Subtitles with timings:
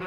[0.00, 0.06] You're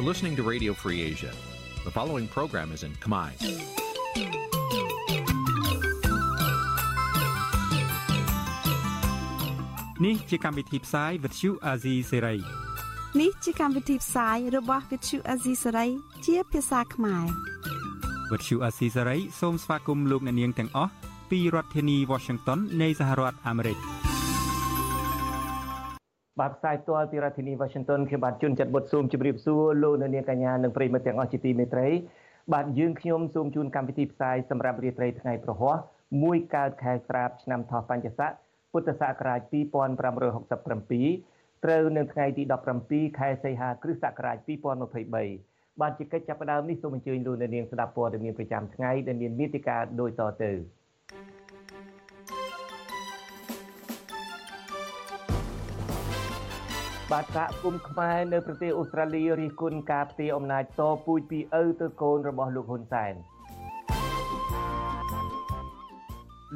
[0.00, 1.30] listening to Radio Free Asia.
[1.84, 3.32] The following program is in Khmer.
[9.98, 12.40] Nǐ chi càm bi tiệp xáy vệt chiu a zì sê ray
[13.20, 15.90] នេះជាកម្មវិធីផ្សាយរបស់ Vithu Azisari
[16.26, 17.51] ជាភាសាខ្មែរ
[18.30, 20.90] វត្តឈូអាស៊ីសេរីសូមស្វាគមន៍លោកអ្នកនាងទាំងអស់
[21.30, 23.76] ពីរដ្ឋធានី Washington នៃសហរដ្ឋអាមេរិក
[26.40, 31.88] បាទផ្សាយផ្ទាល់ពីរដ្ឋធានី Washington ខ្ញុំបាទជួនចិត្តបុតស៊ូមជម្រាបសួរលោកអ្នកនាងកញ្ញានិងប្រិយមិត្តទាំងអស់ជាទីមេត្រី
[32.52, 35.76] បាទយើងខ្ញុំសូមជូនកម្មវិធីផ្សាយសម្រាប់រាត្រីថ្ងៃប្រហ័ស
[36.22, 38.30] មួយកើតខែស្រាបឆ្នាំថោះបញ្ញស័ក
[38.72, 42.42] ពុទ្ធសករាជ2567ត្រូវនៅថ្ងៃទី
[42.80, 50.52] 17ខែសីហាគ្រិស្តសករាជ2023 បាទជាកិច្ចចាប់ផ្ដើមនេះសូមអញ្ជើញលោកអ្នកនាងស្ដាប់ព័ត៌មានប្រចាំថ្ងៃដែលមានមេតិការដូចតទៅ
[57.12, 63.14] បាទសហគមន៍ខ្មែរនៅប្រទេសអូស្ត្រាលីរិះគន់ការផ្ទេរអំណាចតពូជពីឪទៅកូនរបស់លោកហ៊ុនសែន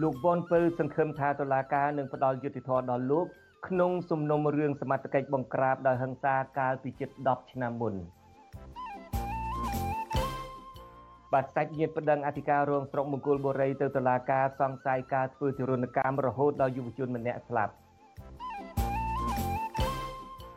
[0.03, 3.27] លោកវ៉ុនពៅសង្ឃឹមថាតុលាការនឹងផ្ដល់យុត្តិធម៌ដល់លោក
[3.69, 7.95] ក្នុងសំណុំរឿងសមត្ថកិច្ចបង្ក្រាបដោយហិង្សាកាលពីជិត10ឆ្នាំមុន
[11.33, 17.73] បាទសាច់ញាតិប្តឹងអធិការរងស្រុកមង្គលបុរីទៅតុលាការសង្ស័យការធ្វើទរណកម្មរហូតដល់យុវជនម្នាក់ស្លាប់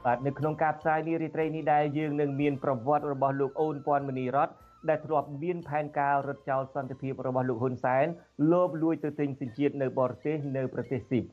[0.05, 4.49] បាទនៅក្នុងការផ្សាយនេះរាត្រីនេះដែរយើងនឹងមានប្រវត្តិរបស់លោកអូនពាន់មនីរត
[4.89, 8.05] ដែលធ្លាប់មានផែនការរត់ចោលសន្តិភាពរបស់លោកហ៊ុនសែន
[8.51, 11.23] លោបលួចទៅទិញសញ្ជាតិនៅបរទេសនៅប្រទេសស៊ីប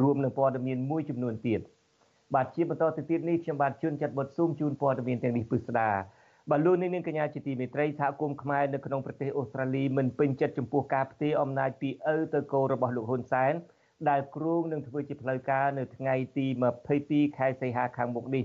[0.00, 1.60] រួមនឹងព័ត៌មានមួយចំនួនទៀត
[2.34, 5.90] បាទជាបន្តទៅទៀតនេះខ្ញុំបាទជួនចាត់បុតស៊ូមជូនព័ត៌មានទាំងនេះពិស្ដា
[6.50, 13.52] បាទលោកនាងកញ្ញាជាទីមេត្រីសហគមន៍ខ្មែរនៅក្នុងប្រទេសអូស្ត្រាលីមិនពេញចិត្តចំពោះការផ្ទេរអំណាចពីឪទៅកូនរបស់លោកហ៊ុនសែន
[14.08, 16.46] ដែលគ្រោងនឹងធ្វើជាផ្លូវការនៅថ្ងៃទី
[16.92, 18.44] 22ខែសីហាខាងមុខនេះ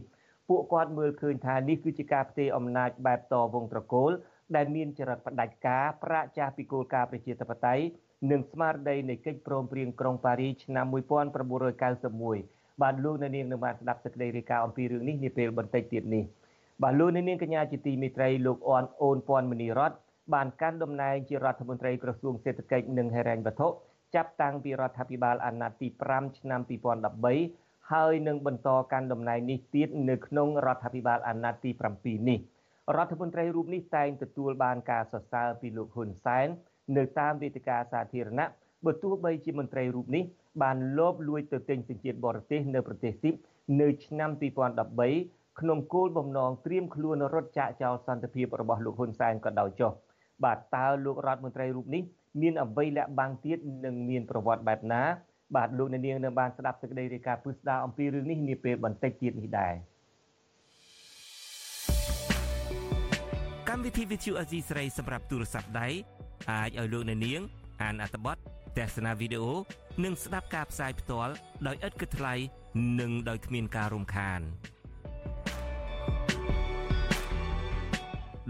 [0.50, 4.12] ពួកគាត់មើលឃើញថានេះគឺជាការផ្ទេរអំណាចបែបតវងត្រកូល
[4.56, 7.84] ដែលមានចរិតផ្ដាច់ការប្រាចាស់ពីគោលការណ៍ប្រជាធិបតេយ្យ
[8.32, 16.26] និងស្មារតីនៃកិច្ចព្រមព្រៀងក្រុងប៉ារីសឆ្នាំ1991បាទលោកអ្នកនាងនឹងបានស្ដាប់សេចក្តីរាយការណ៍អំពីរឿងនេះនាពេលបន្តិចទៀតនេះ
[16.84, 19.92] បាទលោកអ្នកនាងកញ្ញាជាទីមេត្រីលោកអនអូនពាន់មនីរត
[20.34, 23.68] បានកាន់តំណែងជារដ្ឋមន្ត្រីក្រសួងសេដ្ឋកិច្ចនិងហិរញ្ញវត្ថុ
[24.16, 26.62] ចាប់តាំងពីរដ្ឋាភិបាលអាណត្តិទី5ឆ្នាំ
[27.26, 32.40] 2013ហើយនឹងបន្តកាន់តំណែងនេះទៀតនៅក្នុងរដ្ឋាភិបាលអាណត្តិទី7នេះ
[32.96, 36.48] រដ្ឋមន្ត្រីរូបនេះតែងទទួលបានការសរសើរពីលោកហ៊ុនសែន
[36.98, 38.48] នៅតាមវេទិកាសាធារណៈ
[38.86, 40.24] បើទោះបីជាមន្ត្រីរូបនេះ
[40.62, 43.36] បានលបលួចទៅទិញសញ្ជាតិបរទេសនៅប្រទេសស៊ីប
[43.82, 49.92] នៅឆ្នាំ2013 ក្នុងគោលបំណងត្រៀមខ្លួនរត់ចាកចោលសន្តិភាពរបស់លោកហ៊ុនសែនក៏ដោយចុះ
[50.44, 52.04] បាទតើលោករដ្ឋមន្ត្រីរូបនេះ
[52.42, 55.02] មានអ្វីលាក់បាំងទៀតនិងមានប្រវត្តិបែបណា
[55.56, 59.74] បាទលោកអ្នកនាងនៅបានស្ដាប់សេចក្តីរាយការណ៍ពិស្ដារអំពីរឿងនេះនាពេលបន្តិចទៀតនេះដែរ
[63.70, 65.88] កម្មវិធី Vithu Azizi ស្រីសម្រាប់ទូរស័ព្ទដៃ
[66.52, 67.42] អាចឲ្យលោកអ្នកនាង
[67.82, 68.38] អានអត្ថបទ
[68.78, 69.54] ទស្សនាវីដេអូ
[70.04, 71.34] និងស្ដាប់ការផ្សាយផ្ទាល់
[71.68, 72.34] ដោយឥតគិតថ្លៃ
[73.00, 74.42] និងដោយគ្មានការរំខាន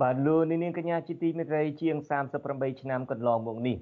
[0.00, 1.96] បាទលោកនាងកញ្ញាជាទីមេត្រីជាង
[2.40, 3.76] 38ឆ្នាំកន្លងមកនេះ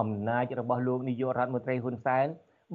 [0.00, 2.26] អំណាចរបស់លោកនាយករដ្ឋមន្ត្រីហ៊ុនសែន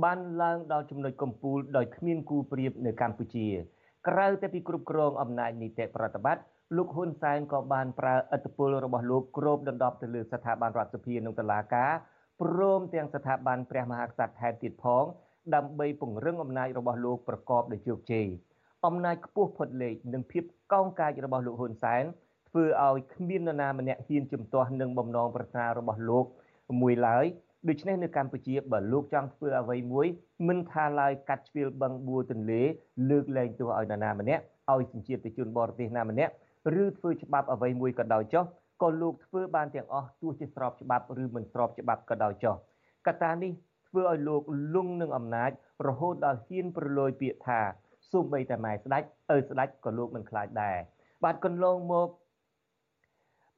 [0.04, 3.48] បានឡើងដល់ចំណុចកំពូលដោយគ្មានគូប្រៀបនៅកម្ពុជា
[4.08, 6.42] ក្រៅតែពីគ្រប់គ្រងអំណាចនីតិប្រតិបត្តិ
[6.78, 11.92] លោកហ៊ុនសែនក៏បានប្រើឥទ្ធិពលរបស់លោកគ្របដណ្ដប់ទៅលើស្ថាប័នរដ្ឋសភានិងតុលាការ
[12.42, 15.06] ព្រមទាំងស្ថាប័នព្រះមហាក្សត្រថែមទៀតផង
[15.56, 18.28] ដើម្បីពង្រឹងអំណាចរបស់លោកប្រកបដោយជោគជ័យ
[18.86, 20.44] អំណាចខ្ពស់ផុតលេខនិងភាព
[20.74, 22.04] កោងកាចរបស់លោកហ៊ុនសែន
[22.50, 26.26] ធ្វើឲ្យគ្មាននរណាម្នាក់ហ៊ានជំទាស់នឹងបំណងប្រាថ្នារបស់លោក
[26.82, 27.26] មួយឡើយ
[27.70, 30.08] ដូច្នេះនៅកម្ពុជាបើលោកចង់ធ្វើអ្វីមួយ
[30.48, 32.62] មិនថាឡើយកាត់ជ្រៀលបឹងបួរទន្លេ
[33.10, 36.34] លើកលែងទោសឲ្យនរណាម្នាក់ឲ្យសញ្ជាតិជនបរទេសណាម្នាក់
[36.84, 38.44] ឬធ្វើច្បាប់អ្វីមួយក៏ដោយចុះ
[38.82, 42.56] ក៏លោកធ្វើបានទាំងអស់ទោះជាស្របច្បាប់ឬមិនស្របច្បាប់ក៏ដោយចុះ
[43.08, 43.52] កត្តានេះ
[43.90, 44.42] ធ្វើឲ្យលោក
[44.76, 45.52] លង់នឹងអំណាច
[45.88, 47.60] រហូតដល់ហ៊ានប្រឡយពាក្យថា
[48.12, 49.04] សូម្បីតែម៉ែស្ដេច
[49.36, 50.78] ឪស្ដេចក៏លោកមិនខ្លាចដែរ
[51.24, 52.08] បាទកន្លងមក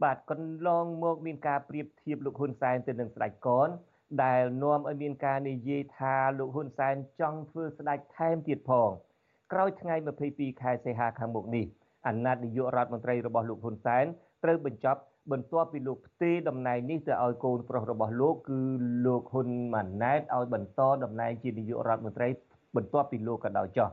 [0.04, 3.68] បាទកន្លងមកមានការប្រៀបធៀបលោកហ៊ុនសែនទៅនឹងស្ដេចកន
[4.24, 8.90] ដែលនាំឲ្យមានការនិយាយថាលោកហ៊ុនសែនចង់ធ្វើស្ដេចថែមទៀតផង
[9.52, 9.96] ក្រោយថ្ងៃ
[10.30, 11.66] 22ខែសីហាខាងមុខនេះ
[12.08, 14.06] អាណត្តិនាយករដ្ឋមន្ត្រីរបស់លោកហ៊ុនសែន
[14.44, 15.02] ត្រូវបញ្ចប់
[15.32, 18.60] បន្ទាប់ពីលោកផ្ទេរតំណែងនេះទៅឲ្យកូនប្រុសរបស់លោកគឺ
[19.06, 22.28] លោកហ៊ុនម៉ាណែតឲ្យបន្តតំណែងជានាយករដ្ឋមន្ត្រី
[22.76, 23.90] បន្ទាប់ពីលោកក៏ដោយចោះ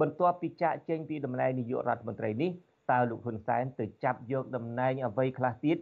[0.00, 2.50] បន្ទាប់ពីចាក់ចេញពីតំណែងនាយករដ្ឋមន្ត្រីនេះ
[2.90, 5.76] តើលោកហ៊ុនសែនទៅចាប់យកតំណែងអ្វីខ្លះទៀត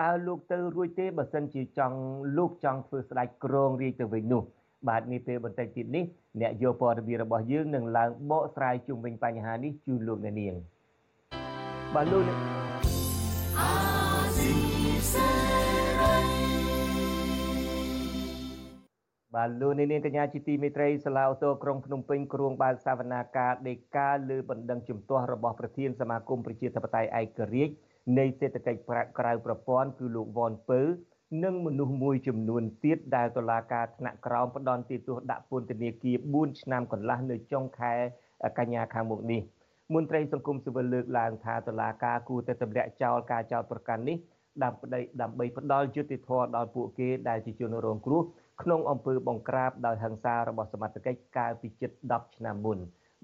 [0.00, 1.98] តើលោកទៅរួចទេបើសិនជាចង់
[2.36, 4.42] លោកចង់ធ្វើស្ដេចក្រងរាជទៅវិញនោះ
[4.88, 6.04] បាទនេះពេលបន្តិចទៀតនេះ
[6.40, 10.54] អ្នកយកព័ត៌មានរបស់យើងនឹងឡើងបកស្រាយជុំវិញបញ្ហានេះជូនលោកអ្នកនាង
[11.94, 12.65] បាទលោក
[19.36, 27.72] បាទលោកនាងកញ្ញាជាទីមេត្រីសាឡាអូតូក្រុងភ្នំពេញគ្រងបើកសវនាការដេកាលើបណ្ដឹងជំទាស់របស់ប្រធានសមាគមប្រជាធិបតេយ្យឯករាជ្យ
[28.18, 28.80] នៃសេដ្ឋកិច្ច
[29.18, 30.80] ក្រៅប្រព័ន្ធគឺលោកវ៉ាន់ពៅ
[31.44, 37.94] និងមនុស្សមួយចំនួនទៀតដែលតុលាការថ្នាក់ក្រោមផ្ដន្ទាទោសដាក់ពន្ធនាគារ4ឆ្នាំកន្លះនៅចុងខែ
[38.58, 39.40] កញ្ញាខាងមុខនេះ
[39.94, 44.18] មន្ត្រីសង្គមស៊ីវិលលើកឡើងថាតុលាការគួរតែទម្លាក់ចោលការចោទប្រកាន់នេះ
[44.64, 48.22] ដើម្បីដើម្បីផ្ដល់យុត្តិធម៌ដល់ពួកគេដែលជាជនរងគ្រោះ
[48.62, 52.78] ក្នុងអំពើបង្ក្រាបដោយហិង្សារបស់សមត្ថកិច្ចកាលពីជិត10ឆ្នាំមុន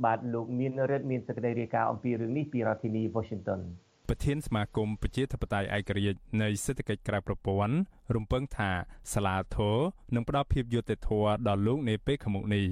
[0.05, 3.61] បាទលោកមានរិទ្ធមានសេចក្តីរាយការណ៍អំពីរឿងនេះពីរដ្ឋធានី Washington
[4.09, 7.77] ប្រធានសមាគមប្រជាធិបតេយ្យឯករាជ្យនៃសេដ្ឋកិច្ចក្រៅប្រព័ន្ធ
[8.15, 8.71] រំពឹងថា
[9.13, 9.79] សាលាធរ
[10.15, 12.67] នឹងផ្ដល់ភាពយុត្តិធម៌ដល់លោកនាពេលខាងមុខនេះ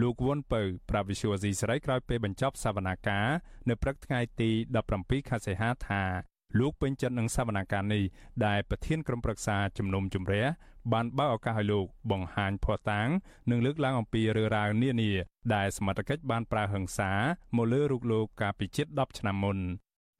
[0.00, 3.26] លោកវុនពៅប្រាប់វិសុវអាស៊ីសេរីក្រោយពេលបញ្ចប់សវនាការ
[3.68, 4.50] នៅព្រឹកថ្ងៃទី
[4.90, 6.02] 17ខែសីហាថា
[6.58, 8.04] លោកពេញចិត្តនឹងសវនាការនេះ
[8.46, 10.44] ដែលប្រធានក្រុមប្រឹក្សាជំនុំជម្រះ
[10.92, 13.08] បានបើកឱកាសឲ្យលោកបង្ហាញភ័ស្តុតាង
[13.50, 15.12] និងលើកឡើងអំពីរឿងរ៉ាវនានា
[15.54, 17.12] ដែលសមត្ថកិច្ចបានប្រើហិង្សា
[17.56, 19.58] មកលើរូបលោកកាលពីជិត10ឆ្នាំមុន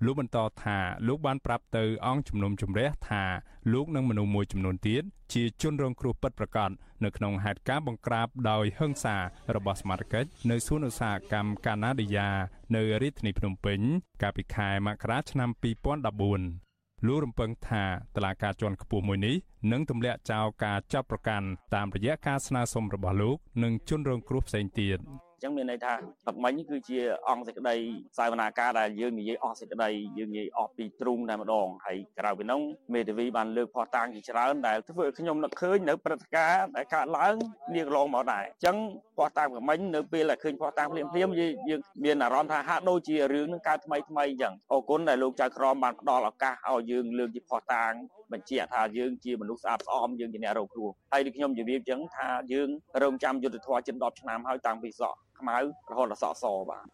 [0.04, 0.78] លោកបន្តថា
[1.08, 3.24] លោកបានប្រាប់ទៅអង្គជំនុំជម្រះថា
[3.72, 5.02] លោកនិងមនុស្សមួយចំនួនទៀត
[5.34, 6.70] ជាជនរងគ្រោះពិតប្រាកដ
[7.04, 9.16] នៅក្នុងហេតុការណ៍បង្ក្រាបដោយហិង្សា
[9.54, 12.30] របស់សមាជិកនៅសួនឧស្សាហកម្មកាណាឌីយ៉ា
[12.76, 13.80] នៅរាជធានីភ្នំពេញ
[14.22, 16.67] កាលពីខែមករាឆ្នាំ2014
[17.06, 17.84] លោករំពឹងថា
[18.16, 19.36] តឡាការជាន់ខ្ពស់មួយនេះ
[19.72, 24.98] នឹងទម្លាក់ចោលការចាប់ប្រកាន់តាមរយៈការស្នើសុំរបស់លោក និងជនរងគ្រោះផ្សេងទៀត
[25.38, 25.92] អញ្ចឹងមានន័យថា
[26.26, 26.98] ទឹកមិញគឺជា
[27.28, 27.76] អង្គសេចក្តី
[28.18, 32.60] សាវនាការដែលយើងនិយាយអស់សេចក្តីយើងនិយាយអស់ពីទ្រូងតែម្ដងហើយក្រៅពីនោះ
[32.94, 37.34] មេធាវីបានលើកផោះតាំងជាច្រើនដែលធ្វើឲ្យខ្ញុំនឹកឃើញនៅព្រឹត្តិការណ៍ដែលកើតឡើង
[37.74, 38.76] នាកន្លងមកដែរអញ្ចឹង
[39.16, 47.94] ផោះតាំងមិញនៅពេលដែលឃើញផោះតាំងភ្លាមភ្លាមយើងមានអារម្មណ៍ថាហាក់ដូចជារឿងនឹងកើតថ្មីថ្មីអញ្ចឹងអរគុណដែលលោកចៅក្រមបានផ្ដល់ឱកាសឲ្យយើងលើកជាផោះតាំង
[48.32, 52.68] បញ្ជាក់ថាយើងជាមនុស្សស្អាតស្អំយើងជាអ្នករងគ្រោះហើយដូចខ្ញុំជម្រាបចឹងថាយើង
[53.02, 55.56] រងចាំយុទ្ធធម៌ជិត10ឆ្នាំហើយតាំងពីសក់ខ្មៅ
[55.90, 56.86] រហូតដល់សក់សបាទ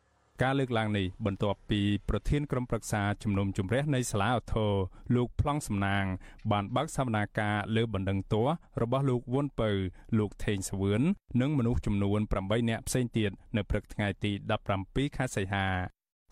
[0.42, 4.72] ការលើកឡើងនេះបន្ទាប់ពីប្រធានក្រុមប្រឹក្សាជំនុំជម្រះនៃសាលាឧទ្ធរ
[5.16, 6.04] លោកប្លង់សំណាង
[6.52, 9.70] បានបើកសវនាការលើបណ្ដឹងទាស់របស់លោកវុនពៅ
[10.18, 11.02] លោកថេងសវឿន
[11.40, 14.32] និងមនុស្សចំនួន8នាក់ផ្សេងទៀតនៅព្រឹកថ្ងៃទី
[14.74, 15.66] 17ខែសីហា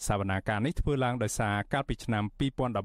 [0.06, 2.24] សវនាការនេះធ្វើឡើងដោយសារកាលពីឆ្នាំ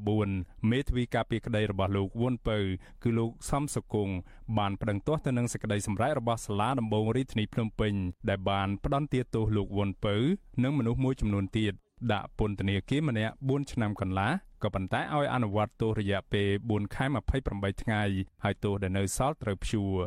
[0.05, 2.57] 2014មេធាវីការពីក្តីរបស់លោកវុនពៅ
[3.03, 4.15] គឺលោកសំសុគង្គ
[4.57, 7.93] បានប្តឹងទាស់ទៅនឹងសេចក្តីសម្រេចរបស់សាលាដំបងរាជធានីភ្នំពេញ
[8.29, 10.15] ដែលបានផ្តន្ទាទោសលោកវុនពៅ
[10.63, 11.73] និងមនុស្សមួយចំនួនទៀត
[12.13, 14.31] ដាក់ពន្ធនាគារម្នាក់4ឆ្នាំកន្លះ
[14.63, 17.05] ក៏ប៉ុន្តែឲ្យអនុវត្តទោសរយៈពេល4ខែ
[17.43, 18.01] 28ថ្ងៃ
[18.43, 19.97] ហើយទោសដែលនៅសល់ត្រូវព្យួរ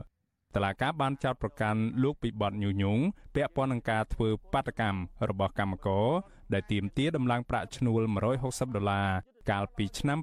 [0.55, 3.03] តឡាកាបានចោទប្រកាន់លោកពីបទញុះញង់
[3.35, 5.01] ពាក់ព័ន្ធនឹងការធ្វើបាតកម្ម
[5.31, 6.07] របស់កម្មករ
[6.55, 8.03] ដែលទាមទារដំឡើងប្រាក់ឈ្នួល
[8.39, 9.09] 160ដុល្លារ
[9.51, 10.19] កាលពីឆ្នាំ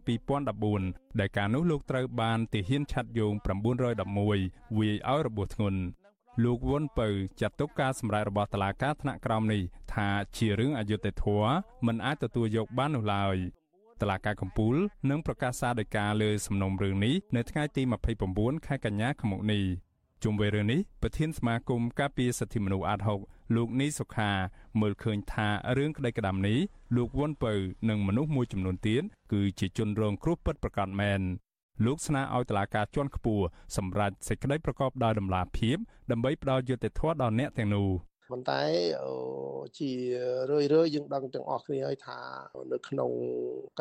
[0.57, 3.33] 2014ដែលការនោះលោកត្រូវបានទាហានឆាត់យោង
[4.05, 5.81] 911វាយឲ្យរបួសធ្ងន់
[6.43, 7.07] លោកវុនពៅ
[7.41, 9.61] ចាត់ទុកការសម្រេចរបស់តុលាការថ្នាក់ក្រោមនេះ
[9.93, 11.51] ថាជារឿងអយុត្តិធម៌
[11.85, 13.37] មិនអាចទទួលយកបាននោះឡើយ
[14.01, 14.75] តឡាការកំពូល
[15.09, 17.81] នឹងប្រកាសសារដោយការលើសំណុំរឿងនេះនៅថ្ងៃទី
[18.25, 19.63] 29ខែកញ្ញាឆ្នាំនេះ
[20.23, 24.31] ជុំវិញរឿងនេះប្រធានសមាគមការពារសិទ្ធិមនុស្សអាត6លោកនីសុខា
[24.81, 25.47] មើលឃើញថា
[25.77, 26.59] រឿងក្តីក្តាំនេះ
[26.95, 27.53] លោកវុនពៅ
[27.89, 31.21] និងមនុស្សមួយចំនួនទៀតគឺជាជនរងគ្រោះពិតប្រាកដមែន
[31.85, 33.45] លោកស្នើឲ្យតុលាការជាន់ខ្ពស់
[33.77, 35.77] សម្រេចសេចក្តីប្រកបដោយតម្លាភាព
[36.11, 37.89] ដើម្បីផ្ដល់យុត្តិធម៌ដល់អ្នកទាំងនោះ
[38.31, 38.61] ប៉ុន្តែ
[39.79, 39.91] ជា
[40.51, 42.19] រឿយរឿយយើងដឹងទាំងអស់គ្នាហើយថា
[42.71, 43.11] នៅក្នុង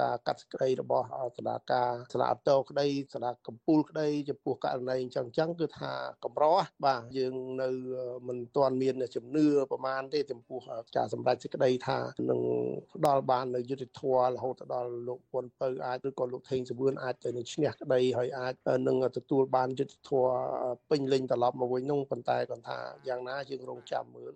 [0.00, 5.92] ការកាត់សេចក្តីរបស់សាលាការសាលាអតោក្តីសាលាកំពូលក្តីចំពោះករណីអញ្ចឹងអញ្ចឹងគឺថា
[6.24, 6.44] កម្រ
[6.84, 7.68] បាទយើងនៅ
[8.28, 10.60] មិនទាន់មានជំនឿប្រមាណទេចំពោះ
[10.96, 11.98] ការសម្រេចសេចក្តីថា
[12.30, 12.40] នឹង
[12.94, 18.54] ផ្ដល់បាននៅយុទ្ធធម៌រហូតដល់លោកពុនពៅអាចឬក៏លោកថេងសវឿនអាចទៅនឹងឈ្នះក្តីហើយអាច
[18.88, 20.34] នឹងទទួលបានយុទ្ធធម៌
[20.90, 24.35] ពេញលេញត្រឡប់មកវិញនោះប៉ុន្តែគាត់ថាយ៉ាងណាយើងរងចាំមើល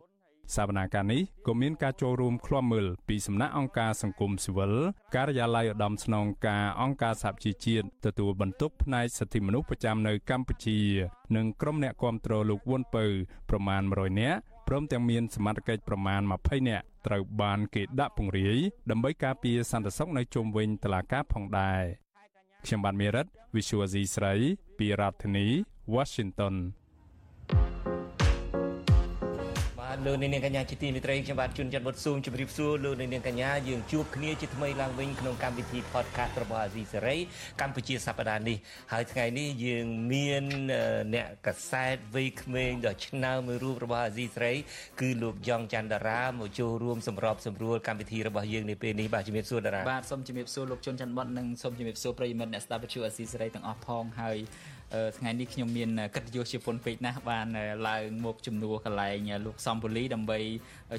[0.56, 4.72] សវនាការនេះក៏មានការចូលរួមឃ្លាំមើលពីសំណាក់អង្គការសង្គមស៊ីវិល
[5.14, 10.78] ការិយាល័យឧត្តមស្នងការអង្គការសហជីវជាតិទទួលបន្ទុកផ្នែកសិទ្ធិមនុស្សប្រចាំនៅកម្ពុជា
[11.36, 13.04] និងក្រុមអ្នកគាំទ្រលោកវុនពៅ
[13.50, 18.58] ប្រមាណ100នាក់ព្រមទាំងមានសមត្ថកិច្ចប្រមាណ20នាក់ត្រូវបានគេដាក់ពង្រាយ
[18.90, 21.82] ដើម្បីការពារសន្តិសុខនៅជុំវិញតុលាការផងដែរ
[22.64, 24.34] ខ្ញុំបាទមេរិត Visual C ស្រី
[24.78, 25.46] ពីរដ្ឋធានី
[25.94, 26.54] Washington
[30.06, 37.16] លោកនាងកញ្ញាជាទីមេត្រីខ្ញុំបាទជួនច័ន្ទវុតស៊ូមជម្រាបសួរលោកនាងកញ្ញាយើងជួបគ្នាជាថ្មីឡើងវិញក្នុងកម្មវិធី podcast របស់អាស៊ីសេរី
[37.60, 38.56] កម្ពុជាសប្តាហ៍នេះ
[38.92, 40.44] ហើយថ្ងៃនេះយើងមាន
[41.14, 44.54] អ្នកកសែតវ័យក្មេងដ៏ឆ្នើមមួយរូបរបស់អាស៊ីសេរី
[45.00, 54.38] គឺលោកយ៉ងច័ន្ទតារាមកចូលរួមសម្របសម្រួលកម្មវិធីរបស់យើងនាពេលនេះបាទជំរាបសួរតារាបាទសូមជំរាបសួរលោកជួនច័ន្ទវុតនិងសូមជំរាបសួរប្រិយមិត្តអ្នកស្ដាប់វិទ្យុអាស៊ីសេរីទាំងអស់ផងហើយ
[55.18, 57.46] ថ្ងៃនេះខ្ញុំមានកិត្តិយសជាពុនពេកណាស់បាន
[57.88, 60.38] ឡើងមកជំនួសកន្លែងលោកសំពូលីដើម្បី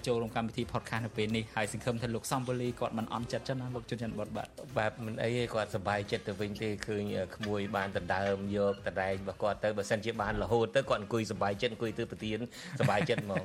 [0.07, 7.03] ចូលរួមកម្មវិធី podcast នៅពេលនេះហើយសង្ឃឹមថាលោកសំពូលីគាត់មិនអន់ចិត្តចឹងណាលោកជុនច័ន្ទបុតបាទបាទមិនអីទេគាត់សប្បាយចិត្តទៅវិញទេឃើញ
[7.35, 12.39] ក្មួយបានដណ្ដើមយកតដែងរបស់គាត់ទៅបើសិនជាបានរហូតទៅគាត់អង្គុយសប្បាយចិត្តអង្គុយទៅប្រទៀន
[12.79, 13.43] សប្បាយចិត្តហ្មង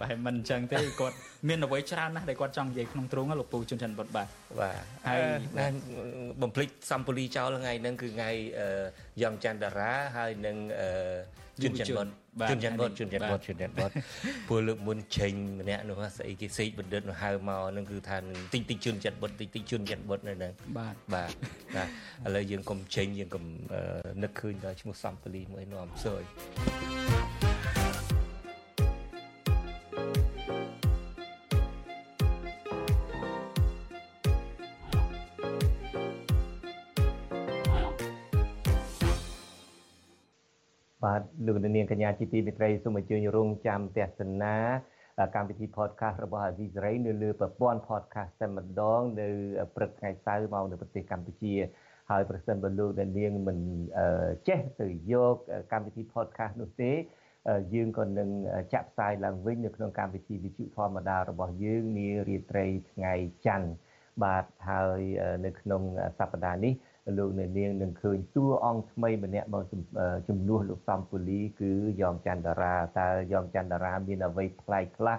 [0.00, 1.16] បាទមិនអញ្ចឹងទេគាត់
[1.48, 4.28] មានអ្វីច្រើនណាស់ដែលគាត់ចង់និយាយក្នុងទ្រង់លោកពូជុនច័ន្ទបុតបាទ
[4.60, 4.74] បាទ
[5.08, 5.20] ហើយ
[6.42, 8.30] បំភ្លេចសំពូលីចោលថ្ងៃហ្នឹងគឺថ្ងៃ
[9.22, 10.56] យ៉ងច័ន្ទតារាហើយនឹង
[11.62, 13.90] ជុនច័ន្ទបុតជុនច័ន្ទបុតជុនច័ន្ទបុតជុនច័ន្ទបុត
[14.48, 18.16] ពលលើកមុនចេញម្នាក់នោះស្អីគេសេកបណ្ឌិតនោះហៅមកនឹងគឺថា
[18.54, 21.30] តិចតិចជុនច័ន្ទបុតតិចតិចជុនច័ន្ទបុតនៅហ្នឹងបាទបាទ
[21.76, 21.84] ណា
[22.26, 23.44] ឥឡូវយើងកុំចេញយើងកុំ
[24.22, 26.22] នឹកឃើញដល់ឈ្មោះសំពលីមួយនាំសួយ
[41.46, 44.56] លោកនាងកញ្ញាជាទីមេត្រីសូមអញ្ជើញរងចាំទស្សនា
[45.34, 49.28] កម្មវិធី podcast របស់អាស៊ីសេរីនៅលើប្រព័ន្ធ podcast តែម្ដងនៅ
[49.74, 51.54] ព្រឹកថ្ងៃសៅរ៍មកនៅប្រទេសកម្ពុជា
[52.10, 53.58] ហើយប្រសិនបើលោកនាងមិន
[54.48, 55.36] ចេះទៅយក
[55.72, 56.92] កម្មវិធី podcast នោះទេ
[57.74, 58.28] យើងក៏នឹង
[58.72, 63.14] ចាក់ផ្សាយឡើងវិញនៅក្នុងកម្មវិធីវិទ្យុធម្មតារបស់យើងនារាត្រីថ្ងៃ
[63.46, 63.70] ច័ន្ទ
[64.22, 65.00] បាទហើយ
[65.44, 65.82] នៅក្នុង
[66.18, 66.72] សប្តាហ៍នេះ
[67.18, 69.64] លោកអ្នកនាងនឹងឃើញតួអង្គថ្មីម្នាក់មក
[70.28, 75.16] ជំនួសលោកសំពូលីគឺយ៉ងច័ន្ទរាតើយ៉ងច័ន្ទរាមានអ្វីប្លែកខ្លះ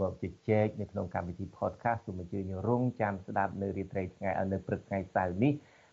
[0.00, 5.52] មកជជែកនៅក្នុងកម្មវិធី podcast សូមអញ្ជើញរងចាំស្ដាប់នៅរាត្រីថ្ងៃនៅព្រឹកថ្ងៃសៅរ៍នេះ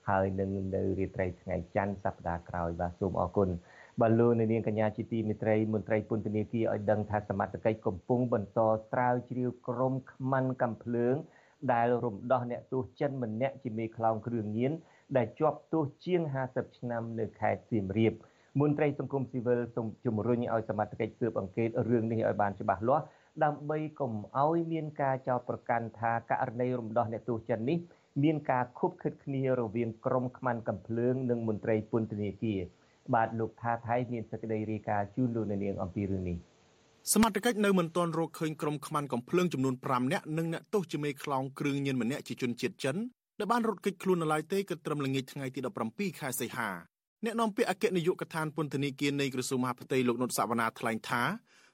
[0.09, 3.49] ហើយនឹងនៅរាត្រីថ្ងៃច័ន្ទសប្តាហ៍ក្រោយបាទសូមអរគុណ
[4.01, 11.15] បាទលោកនាងកញ្ញាជាទីមេត្រីមន្ត្រីពន្ធនាគារឲ្យដឹងថាសមត្ថកិច្ចកំពុងបន្តស្រាវជ្រាវក្រុមខ្មាន់កំភ្លើង
[11.73, 14.73] ដែលរំដោះអ្នកទោសចិនម្នាក់ជាមេខ្លោងគ្រឿងញៀន
[15.17, 16.21] ដែលជាប់ទោសជាង
[16.51, 18.13] 50ឆ្នាំនៅខេត្តសៀមរាប
[18.61, 23.03] មន្ត្រីសង្គមស៊ីវិលសូមជំរុញឲ្យសមត្ថកិច្ចស៊ើបអង្កេតរឿងនេះឲ្យបានច្បាស់លាស់
[23.43, 27.77] ដើម្បីកុំឲ្យមានការចោទប្រកាន់ថាករណីរំដោះអ្នកទោសចិននេះ
[28.23, 32.59] មានការខុបខិតគ្នារវាងក្រុមខ្មាន់កំភ្លើងនិងមន្ត្រីពន្ធនាគារ
[33.13, 36.37] បាទលោកថាថៃមានសេចក្តីរាយការណ៍ជូនលោកនាងអំពីរឿងនេះ
[37.13, 42.95] សមត្ថកិច្ចនៅមិនទាន់រកឃើញក្រុមខ្មាន់កំភ្លើងចំនួន5នាក់និងអ្នកទោសជាមេខ្លោងគ្រឿងញៀនម្នាក់ជាជនជាតិចិន
[43.39, 46.69] ដែលបានរត់គេចខ្លួននៅឡើយទេគឺត្រឹមល្ងាចថ្ងៃទី17ខែសីហា
[47.25, 51.23] អ្នកនាំពាក្យអគ្គនាយកដ្ឋានពន្ធនាគារនៃក្រសួងមហាផ្ទៃលោកនុតសវណ្ណាថ្លែងថា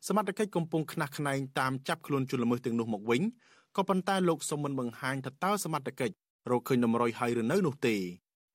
[0.08, 3.22] សមត្ថកិច្ចកំពុងខ្នះខ្នែងតាមចាប់ខ្លួនជនល្មើសទាំងនោះមកវិញ
[3.78, 6.16] ក៏ប៉ុន្តែលោកសុំមិនបង្ហាញថាតើសមត្ថកិច្ច
[6.52, 7.96] រកឃើញតម្រុយហើយឬនៅនោះទេ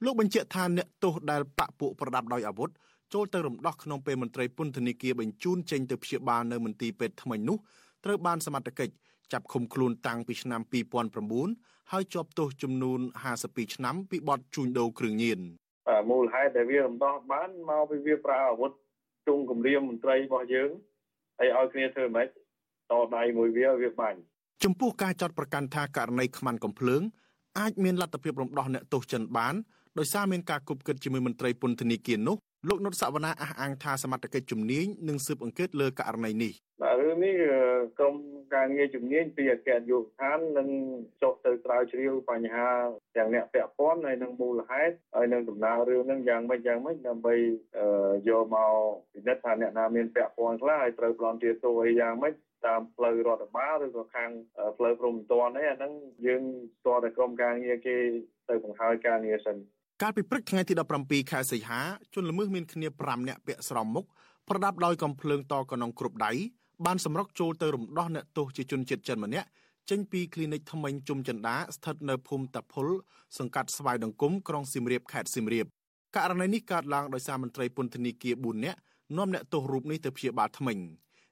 [0.04, 2.70] លោកបញ្ជាក់ថាអ្នកទោសដែលបាក់ពួកប្រដាប់ដោយអាវុធ
[3.12, 7.56] ចូលទៅរំដោះក្នុងពេលមន្ត្រីពន្ធនាគារបញ្ជូនចេញទៅព្យាបាលនៅមន្ទីរពេទ្យថ្មីនោះ
[8.04, 8.92] ត្រូវបានសមត្ថកិច្ច
[9.32, 10.60] ចាប់ឃុំខ្លួនតាំងពីឆ្នាំ
[11.26, 13.00] 2009ហើយជាប់ទោសចំនួន
[13.38, 15.40] 52ឆ្នាំពីបទជួញដូរគ្រឿងញៀន
[16.10, 18.72] មូលហេតុដែលវារំដោះបានមកពីវាប្រើអាវុធ
[19.26, 20.70] ជុំគម្រាមមន្ត្រីរបស់យើង
[21.38, 22.30] ហើយឲ្យគ្នាធ្វើម៉េចត
[23.16, 24.18] ដៃមួយវាវាបាញ់
[24.64, 27.02] ចំពោះការចាត់ប្រកាន់ថាករណីខ្មាន់កំភ្លើង
[27.58, 29.54] អាចមានលទ្ធភាពរំដោះអ្នកទោសចិនបាន
[29.98, 32.36] ដោយសារមានការគប់គិតជាមួយមន្ត្រីពន្ធនាគារនោះ
[32.68, 37.34] លោកនុតសវណ្ណាអះអាងថាសមត្ថកិច្ចជំនាញនឹងស៊ើបអង្កេតលើករណីនេះបាទរឿងនេះ
[37.98, 38.14] ក្រុម
[38.54, 40.68] ការងារជំនាញពីអគ្គនាយកដ្ឋាននឹង
[41.22, 42.68] ចុះទៅស្រាវជ្រាវបញ្ហា
[43.16, 47.34] ទាំងអ្នកពាក់ព័ន្ធហើយនឹងមូលហេតុហើយនឹងដំណើររឿងហ្នឹងយ៉ាងម៉េចយ៉ាងម៉េចដើម្បី
[48.28, 48.74] យកមក
[49.12, 52.34] ពិនិត្យថាអ្នកណាមានពាក់ព័ន្ធខ្លះហើយត្រូវប្លន់ទាទោអីយ៉ាងម៉េច
[52.66, 54.30] តាមផ្លូវរដ្ឋបាលឬក៏ខាង
[54.78, 55.92] ផ្លូវព្រំប្រទានអីអាហ្នឹង
[56.26, 56.42] យើង
[56.86, 57.96] តតែក្រុមការងារគេ
[58.48, 59.56] ទៅបង្ហើយការងារសិន
[60.02, 61.80] កាលពីព្រឹកថ្ងៃទី17ខែសីហា
[62.14, 64.06] ជនល្មើសមានគ្នា5នាក់ពាក់ស្រោមមុខ
[64.48, 66.32] ប្រដាប់ដោយកំភ្លើងតកណងគ្រប់ដៃ
[66.86, 69.48] បានសម្រុកចូលទៅរំដោះអ្នកទោសជាជនជាតិចិនម្នាក់
[69.90, 72.88] ចេញពីគ្លីនិកថ្មិញជុំចិន្តាស្ថិតនៅភូមិតាភុល
[73.38, 75.66] សង្កាត់ស្វាយដង្គមក្រុងសៀមរាបខេត្តសៀមរាប
[76.16, 78.78] ករណីនេះកើតឡើងដោយសារមន្ត្រីពន្ធនាគារ4នាក់
[79.16, 80.78] នាំអ្នកទោសរូបនេះទៅព្យាបាលថ្មិញ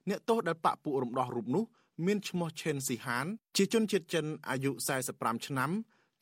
[0.09, 1.63] អ្នកទោសដែលបាក់ពួករំដោះរូបនោះ
[2.05, 3.25] មានឈ្មោះឆេនស៊ីហាន
[3.57, 4.71] ជាជនជាតិចិនអាយុ
[5.09, 5.71] 45ឆ្នាំ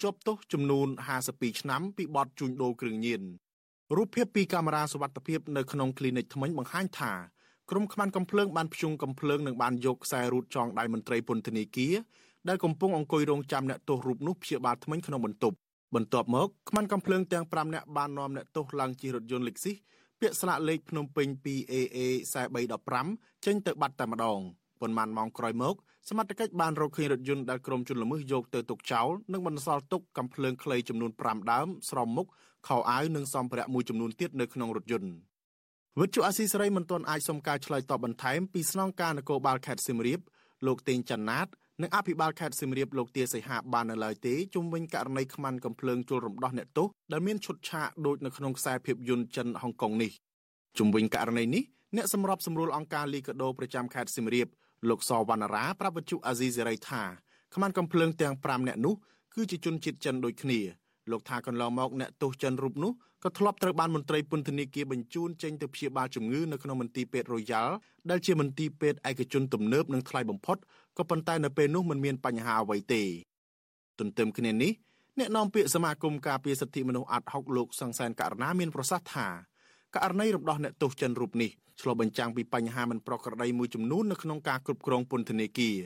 [0.01, 0.87] ជាប់ទោសចំនួន
[1.23, 3.21] 52ឆ្នាំពីបទជួញដូរគ្រឿងញៀន
[3.95, 7.13] រូបភាពពីកាមេរ៉ាសុវត្ថិភាពនៅក្នុងគ្លីនិកថ្មិញបង្ហាញថា
[7.69, 11.93] ក្រុមខ្មាន់កំភ្លើងបានភ្ជុងកំភ្លើងនិងបានយកខ្សែរូតចងដៃមន្ត្រីពន្ធនាគារ
[12.47, 15.55] ដែលកំពុងអង្គុយរងចាំអ្នកទោសរូបនោះព្យាបាលថ្មិញក្នុងបន្ទប់
[15.95, 19.73] បន្ទាប់មកខ្មាន់កំភ្លើងទាំង5នាក់បាននាំអ្នកទោសឡើងជិះរថយន្តលិចស៊ី
[20.19, 21.97] ពាក់ស្លាកលេខភ្នំពេញ 2AA
[22.73, 24.39] 4315 ចេញទៅបាត់តែម្ដង
[24.83, 25.75] ប៉ុន្មានម៉ោងក្រោយមក
[26.09, 32.27] សមត្ថកិច្ចបានរកឃើញរថយន្តដែលក្រុមជនល្មើសយកទៅទុកចោលនិងបន្សល់ទុកកំភ្លើងខ្លីចំនួន5ដើមស្រោមមុខ
[32.67, 35.11] ខោអាវនិងសម្ភារៈមួយចំនួនទៀតនៅក្នុងរថយន្ត
[35.99, 40.19] វិទ្យុអាស៊ីសេរីមិនទាន់អាចសុំការឆ្លើយតបបន្ថែមពីស្នងការនគរបាលខេត្តសៀមរាប
[40.67, 41.47] លោកតេងច័ន្ទណាត
[41.81, 50.11] និងអភិបាលខេត្តសៀមរាបលោកទាសីហាបាននៅឡើយទេជុំវិញករណីខ្មាន់កំភ្លើងជលរំដោះអ្នកទោសដែលមានឈុតឆាកដូចនៅក្នុងខ្សែភាពយន្តចិនហុងកុងនេះ
[50.77, 51.63] ជុំវិញករណីនេះ
[51.95, 54.47] អ្នកសម្របសម្រួលអង្គការលីកាដូប្រចាំខេត្តសៀមរាប
[54.89, 57.03] លោកសវណ្ណរាប្រាប់វិទ្យុអាស៊ីសេរីថា
[57.53, 58.93] ខ្មាន់កំភ្លើងទាំង5នាក់នោះ
[59.33, 60.59] គឺជាជនជាតិចិនដូចគ្នា
[61.11, 62.91] លោកថាកន្លងមកអ្នកទោសចិនរូបនោះ
[63.23, 67.73] ក៏ធ្លាប់ត្រូវបានមន្ត្រីពន្ធនាគារបញ្ជូនចេញទៅព្យាបាលជំងឺនៅក្នុងមន្ទីរពេទ្យរ៉ូយ៉ាល់
[68.09, 70.57] ដែលជាមន្ទីរពេទ្យឯកជនទំនើបនិងថ្លៃបំផុត
[70.97, 73.03] ក៏ប៉ុន្តែនៅពេលនោះមិនមានបញ្ហាអ្វីទេ
[73.99, 74.71] ទន្ទឹមគ្នានេះ
[75.19, 79.27] អ្នកនាំពាក្យសមាគមការពារសិទ្ធិមនុស្សអាត់ហុកលោកសង្សានករណាមានប្រសាសន៍ថា
[79.95, 85.77] ករណីរំដោះអ្នកទោសចិនរូបនេះឆ្លុះបញ្ចាំងពីបញ្ហាមិនប្រក្រតីមួយចំនួននៅក្នុងការគ្រប់គ្រងពន្ធនាគារ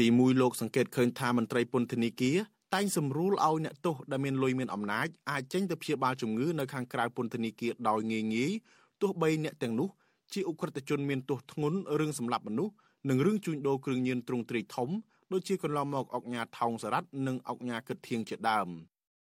[0.00, 2.36] ទីមួយលោកសង្កេតឃើញថាមន្ត្រីពន្ធនាគារ
[2.74, 8.52] តែងសម្រួលឲ្យអ្នកទោសដែលមានលុយមានអំណាចអាចចេញទៅព្យាបាលជំងឺនៅខាងក្រៅពន្ធនាគារដោយងាយងាយ
[9.00, 9.88] ទោះបីអ្នកទាំងនោះ
[10.32, 12.74] ជាអ ுக ្រិតជនមានទោសធ្ងន់រឿងសម្លាប់មនុស្ស
[13.08, 14.88] និងរឿងជួញដូរគ្រឿងញៀនទ្រង់ទ្រាយធំ
[15.32, 18.68] ដូចជាកន្លងមកអុកញ៉ាថោងសារ៉ាត់និងអុកញ៉ាគិតធៀងជាដើម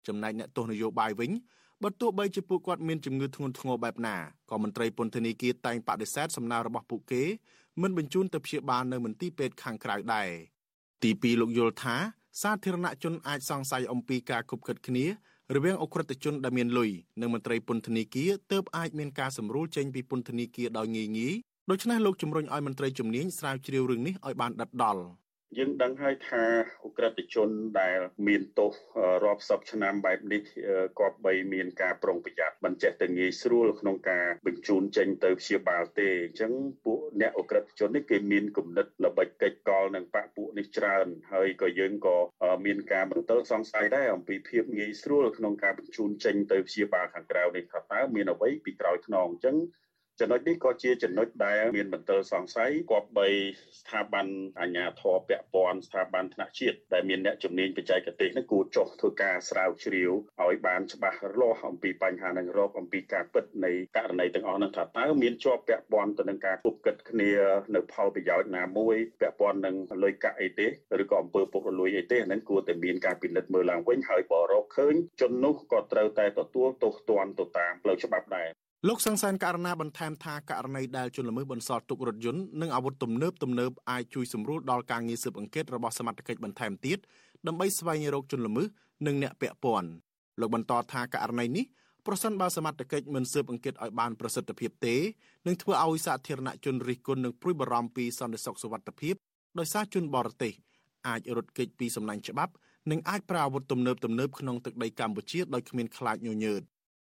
[0.07, 1.31] ចំណែកអ្នកទោសនយោបាយវិញ
[1.85, 4.17] បើទោះបីជាពួកគាត់មានជំងឺធ្ងន់ធ្ងរបែបណា
[4.51, 7.23] ក៏មន្ត្រីពន្ធនាគារតែងបដិសេធសំណើរបស់ពួកគេ
[7.83, 10.29] មិនបញ្ជូនទៅព្យាបាលនៅមន្ទីរពេទ្យខាងក្រៅដែរ
[11.03, 11.97] ទី2លោកយល់ថា
[12.43, 15.05] សាធារណជនអាចសង្ស័យអំពីការគប់គិតគ្នា
[15.55, 21.35] រវាងអ ுக ្រិតជនដែលមានលុយនិងមន្ត្រីពន្ធនាគារទើបអាចមានការសម្រួលចេញពីពន្ធនាគារដោយងាយងាយ
[21.71, 25.05] ដូច្នេះលោកជំរុញឲ្យមន្ត្រីជំនាញស្រាវជ្រាវរឿងនេះឲ្យបានដិតដល់
[25.59, 26.45] យើងដឹងហើយថា
[26.85, 28.73] អ ுக ្រិតជនដែលមានទោស
[29.25, 30.43] រាប់សិបឆ្នាំបែបនេះ
[30.99, 36.53] គប្បីមានការប្រុងប្រយ័ត្នមិនចេះតែងាយស្រួលក្នុងការបញ្ជូនចេញទៅព្យាបាលទេអញ្ចឹង
[36.85, 42.17] ពួកអ្នកអ ுக ្រិតជននេះគេមានគំនិតល្បិចកិច្ចកលនឹងបពពួកនេះច្រើន ហើយក៏យើងក៏
[42.67, 49.57] មានការបន្តសង្ស័យដែរអំពីភាពងាយស្រួលក្នុងការបញ្ជូនចេញទៅព្យាបាលខាងក្រៅនេះថាតើមានអ្វីពីក្រោយខ្នងអញ្ចឹង
[50.21, 53.29] ចំណុចនេះក៏ជាចំណុចដែលមានមន្ទិលសង្ស័យគប្បី
[53.81, 54.27] ស្ថាប័ន
[54.61, 60.11] អាជ្ញាធរពាក់ព័ន្ធស្ថាប័នថ្នាក់ជាតិដែលមានអ្នកជំនាញបច្ចេកទេសនេះគួរចុះធ្វើការស្រាវជ្រាវ
[60.43, 67.31] ឲ្យបានច្បាស់លាស់អំពីបញ្ហានឹងរកអំពីការពិតនៃករណីទាំងអស់នោះថាតើមានជាប់ពាក់ព័ន្ធទៅនឹងការគប់គិតគ្នា
[67.75, 70.67] នៅផលប្រយោជន៍ណាមួយពាក់ព័ន្ធនឹងលុយកាក់អីទេ
[71.03, 86.99] ឬក៏អំពើពុករលួយអីទេអានឹងគួរតែមានការពិនិត្យមើលឡើងវិញហើយបើរកឃើញជននោះក៏ត្រូវតែទទួលទោសទណ្ឌទៅតាមផ្លូវច្បាប់ដែរ លោកសង្សានករណីបន្ថែមថាករណីដែលជនល្មើសបន្សល់ទុករថយន្តនិងអាវុធទំនើបទំនើបអាចជួយសម្រួលដល់ការងារស៊ើបអង្កេតរបស់សមត្ថកិច្ចបន្ថែមទៀត
[87.47, 88.67] ដើម្បីស្វែងរកជនល្មើស
[89.07, 89.89] និងអ្នកពាក់ព័ន្ធ
[90.41, 91.65] លោកបន្តថាករណីនេះ
[92.07, 94.95] ប្រសិនបើសមត្ថកិច្ចមិនស៊ើបអង្កេតឲ្យបានប្រសិទ្ធភាពទេ
[95.47, 99.15] នឹងធ្វើឲ្យសាធារណជនរិះគន់និងព្រួយបារម្ភពីសន្តិសុខសុវត្ថិភាព
[99.59, 100.53] ដោយសារជនបរទេស
[101.09, 102.53] អាចរត់គេចពីសំណាញ់ច្បាប់
[102.91, 106.63] និងអាចប្រើអាវុធទំនើបទំនើបក្នុងទឹកដីកម្ពុជាដោយគ្មានខ្លាចញញើត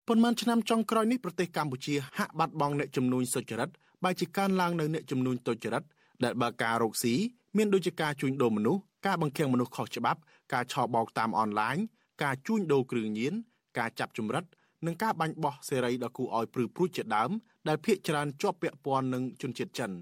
[0.09, 3.71] ប៉ុន្មានឆ្នាំចុងក្រោយនេះប្រទេសកម្ពុជាហាក់បាត់បង់អ្នកចំនួនសុចរិត
[4.05, 5.85] បែរជាកើនឡើងនៅអ្នកចំនួនទុច្ចរិត
[6.25, 7.14] ដែលបើការរកស៊ី
[7.57, 10.21] មានដូចជាការជួញដូរមនុស្សការបង្ខាំងមនុស្សខុសច្បាប់
[10.53, 11.77] ការឆបោកតាមអនឡាញ
[12.23, 13.35] ការជួញដូរគ្រឿងញៀន
[13.79, 14.44] ការចាប់ចម្រិត
[14.87, 17.31] និងការបាញ់បោះសេរីដល់គូឲ្យព្រឺព្រួចជាដើម
[17.68, 19.92] ដែលភ ieck ច្រើនជាប់ពាក់ព័ន្ធនឹងជនជាតិចិន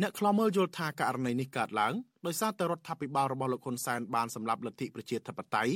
[0.00, 1.94] អ្នកខ្លោមើលយល់ថាករណីនេះកើតឡើង
[2.26, 5.72] ដោយសារតែរដ្ឋាភិបាលរបស់លោកហ៊ុនសែនបានសម្លាប់លទ្ធិប្រជាធិបតេយ្យ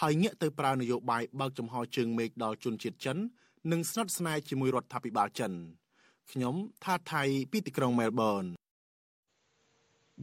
[0.00, 3.16] ហើយងាកទៅប្រើនយោបាយបើកចំហជើងមេឃដល់ជនជាតិចិន
[3.72, 5.52] និងស្និទ្ធស្នេហ៍ជាមួយរដ្ឋាភិបាលចិន
[6.32, 6.54] ខ្ញុំ
[6.84, 8.44] ថាថៃពីទីក្រុងមែលប៊ន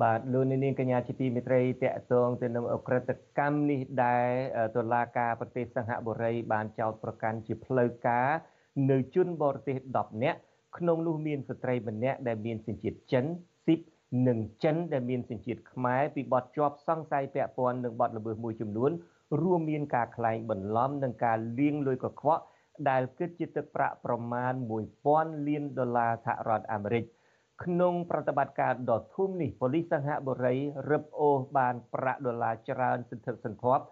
[0.02, 4.30] បាទលោកនាងកញ្ញាជាទីមេត្រីតកតងទៅនឹងអក្រិតកម្មនេះដែល
[4.76, 8.28] តុលាការប្រទេសសង្ហបុរី បានចោទប្រកាន់ជាផ្លូវការ
[8.92, 10.40] នៅជនបរទេស10នាក់
[10.78, 13.26] ក្នុងនោះមានស្ត្រីម្នាក់ដែលមានសញ្ជាតិចិន
[13.66, 13.80] ស៊ីប
[14.28, 18.92] និងចិនដែលមានសញ្ជាតិខ្មែរពីបទជាប់សង្ស័យពាក់ព័ន្ធនឹងបទល្មើសមួយចំនួន
[19.42, 22.44] រួមមានការក្លែងបន្លំនិងការលាងលុយកខ្វក់
[22.90, 24.54] ដែលគិតជាទឹកប្រាក់ប្រមាណ
[25.00, 27.04] 1000លានដុល្លារសហរដ្ឋអាមេរិក
[27.64, 30.56] ក្នុងប្រតិបត្តិការដ៏ធំនេះប៉ូលីសសង្ហបុរី
[30.90, 33.84] រឹបអូសបានប្រាក់ដុល្លារច្រើនសន្ធឹកសន្ធាប់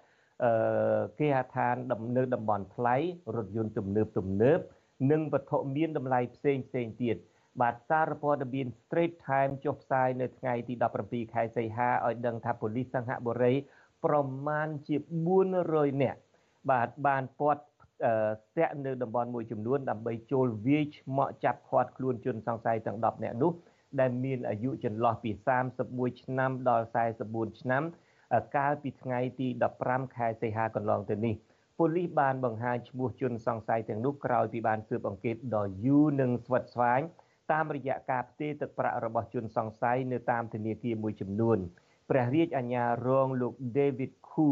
[0.43, 2.95] អឺគេហដ្ឋានដំណើរតំបន់ថ្លៃ
[3.35, 4.59] រថយន្តទំនើបទំនើប
[5.11, 7.17] និងវត្ថុមានតម្លៃផ្សេងផ្សេងទៀត
[7.59, 13.53] បាទសារព័ត៌មាន Street Time ចុះផ្សាយនៅថ្ងៃទី17ខែសីហាឲ្យដឹងថាប៉ូលីសសង្ហបុរី
[14.05, 14.15] ប្រ
[14.47, 14.95] មាណជា
[15.49, 16.19] 400នាក់
[16.71, 17.63] បាទបានពាត់
[18.43, 23.51] ស្ទាក់នៅតំបន់មួយចំនួនដើម្បីចូលវាយឆ្មក់ចាប់ឃាត់ខ្លួនជនសង្ស័យទាំង10នាក់នោះ
[23.99, 25.31] ដែលមានអាយុចន្លោះពី
[25.77, 26.85] 31ឆ្នាំដល់
[27.23, 27.83] 44ឆ្នាំ
[28.57, 29.47] កាលពីថ្ងៃទី
[29.81, 31.35] 15ខែសីហាកន្លងទៅនេះ
[31.77, 37.01] ប៉ូលីសបានបង្ហាញឈ្មោះជនសង្ស័យទាំងនោះក្រោយពីបានស៊ើបអង្កេតដ៏យូរនិងស្វិតស្វាញ
[37.51, 41.57] តាមរយៈការផ្ទេរទឹកប្រាក់របស់ជនសង្ស័យនៅតាមធនាគារមួយចំនួន
[42.09, 44.49] ព្រះរាជអាជ្ញារងលោក David Khu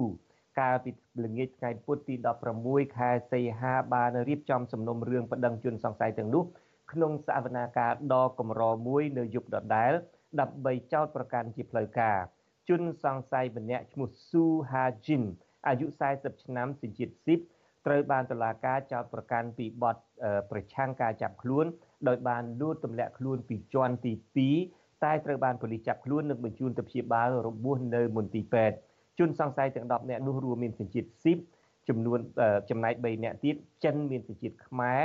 [0.59, 0.91] កាលពី
[1.25, 2.15] ល្ងាចថ្ងៃពុធទី
[2.55, 6.43] 16ខែសីហាបានរៀបចំសំណុំរឿងប្តឹងជនសង្ស័យទាំងនោះ
[6.91, 9.93] ក្នុងសវនាការដ៏កម្រមួយនៅយប់ដដែល
[10.39, 12.17] ដើម្បីចោទប្រកាន់ជាផ្លូវការ
[12.69, 15.23] ជនសង្ស័យម្នាក់ឈ្មោះស៊ូហាជីន
[15.67, 17.39] អាយុ40ឆ្នាំសញ្ជាតិស៊ីប
[17.85, 19.97] ត្រូវបានតុលាការចោទប្រកាន់ពីបទ
[20.51, 21.65] ប្រឆាំងការចាប់ខ្លួន
[22.07, 24.13] ដោយបានលួចទម្លាក់ខ្លួនពីជាន់ទី
[24.57, 28.75] 2តែត្រូវបានប៉ូលីសចាប់ខ្លួននិងបញ្ជូនទៅព្យាបាលរបួសនៅមន្ទីរពេទ្យ
[29.19, 31.37] ជនសង្ស័យទាំង10នាក់នោះរួមមានសញ្ជាតិស៊ីប
[31.89, 32.19] ចំនួន
[32.69, 35.01] ចំណែក3នាក់ទៀតចិនមានសញ្ជាតិខ្មែរ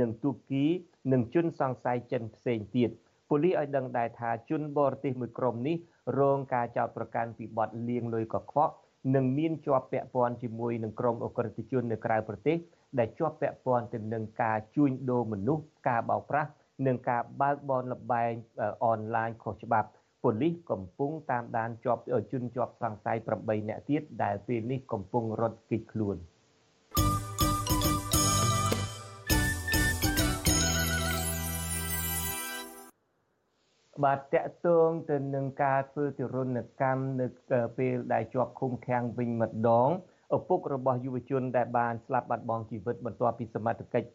[0.00, 0.64] និងទូគី
[1.12, 2.90] និងជនសង្ស័យចិនផ្សេងទៀត
[3.30, 5.76] ប៉ូលីសឲ្យដឹងដែរថាជនបរទេសមួយក្រុមនេះ
[6.20, 8.72] រងការចោទប្រកាន់ពីបទលាងលុយកខ្វក់
[9.14, 12.56] និងមានជាប់ពាក់ព័ន្ធជាមួយនឹងក្រុមអ ுக ្រិតជននៅក្រៅប្រទេស
[12.98, 16.50] ដែលជាប់ពាក់ព័ន្ធទៅនឹងការជួញដូរមនុស្សការបោកប្រាស់
[16.86, 18.32] និងការបើកបនលបែង
[18.84, 19.88] អនឡាញខុសច្បាប់
[20.22, 22.02] ប៉ូលីសកំពុងតាមដានជាប់
[22.32, 26.18] ជនជាប់សង្ស័យ8នាក់ទៀតដែលពេលនេះកំពុងរត់គេចខ្លួន។
[34.02, 37.26] បាទតកតងទៅនឹងការធ្វើទរណកម្មនៅ
[37.78, 39.88] ពេលដែលជាប់ឃុំឃាំងវិញម្ដង
[40.34, 44.08] ឪពុករបស់យុវជនដែលបានស្លាប់បាត់បង់ជីវិតបន្ទាប់ពីសមត្ថកិច្ច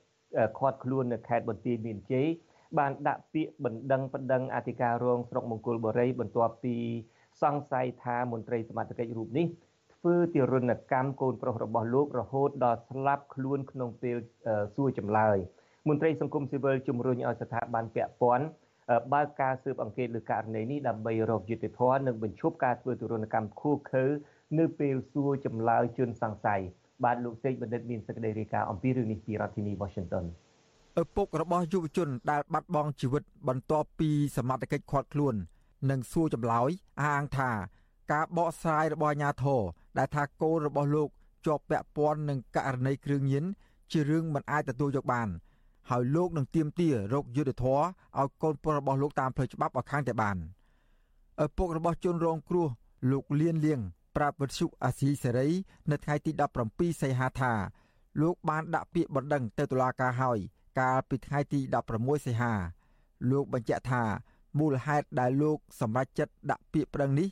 [0.58, 2.28] ឃាត់ខ្លួននៅខេត្តបន្ទាយមានជ័យ
[2.80, 6.76] បានដាក់ពាក្យបណ្ដឹងបណ្ដឹងអធិការរងស្រុកមង្គលបុរីបន្ទាប់ពី
[7.42, 9.46] សង្ស័យថាមន្ត្រីសមត្ថកិច្ចរូបនេះ
[9.94, 14.18] ធ្វើទារុណកម្មកូនប្រុសរបស់លោករហូតដល់ស្លាប់ខ្លួនក្នុងពេល
[14.76, 15.38] សួរចម្លើយ
[15.88, 18.46] មន្ត្រីសង្គមស៊ីវិលជំរុញឲ្យស្ថាប័នពាក់ព័ន្ធ
[19.14, 24.04] បើកការស៊ើបអង្កេតលើករណីនេះដើម្បីរកយុត្តិធម៌និងបញ្ឈប់ការធ្វើទរណកម្មឃោឃៅ
[24.58, 26.62] នៅពេលសួរចម្លើយជនសង្ស័យ
[27.04, 30.26] បាទលោកសេកបណ្ឌិតមានសេចក្តីរាយការណ៍អំពីរឿងនេះពីរដ្ឋធានី Washington
[31.02, 35.36] ឪពុករបស់យុវជនដែលបាត់បង់ជីវិតបន្ទាប់ពីសមត្ថកិច្ចឃាត់ខ្លួន
[35.90, 37.52] និងសួរចម្លើយអះអាងថា
[38.12, 39.62] ការបកស្រាយរបស់អាជ្ញាធរ
[39.98, 41.10] ដែលថាកូនរបស់លោក
[41.46, 43.46] ជាប់ពាក់ព័ន្ធនឹងករណីគ្រឿងញៀន
[43.92, 45.30] ជារឿងមិនអាចទទួលយកបាន
[45.90, 47.80] ហើយលោកនឹងទៀមទារោគយុទ្ធធរ
[48.20, 50.38] ឲ្យកូនប្រុសរបស់លោកតាមផ្លូវច្បាប់ឲ្យខាងតែបាន
[51.46, 52.68] ឪពុករបស់ជនរងគ្រោះ
[53.12, 53.80] លោកលៀនលៀង
[54.16, 55.50] ប្រាប់វិទ្យុអាស៊ីសេរី
[55.92, 56.32] នៅថ្ងៃទី
[56.66, 57.54] 17សីហាថា
[58.22, 60.40] លោកបានដាក់ពាក្យបណ្ដឹងទៅតុលាការហើយ
[60.80, 61.60] កាលពីថ្ងៃទី
[61.94, 62.54] 16សីហា
[63.32, 64.04] លោកបញ្ជាក់ថា
[64.60, 67.28] មូលហេតុដែលលោកសម្រេចចិត្តដាក់ពាក្យប្តឹងនេះ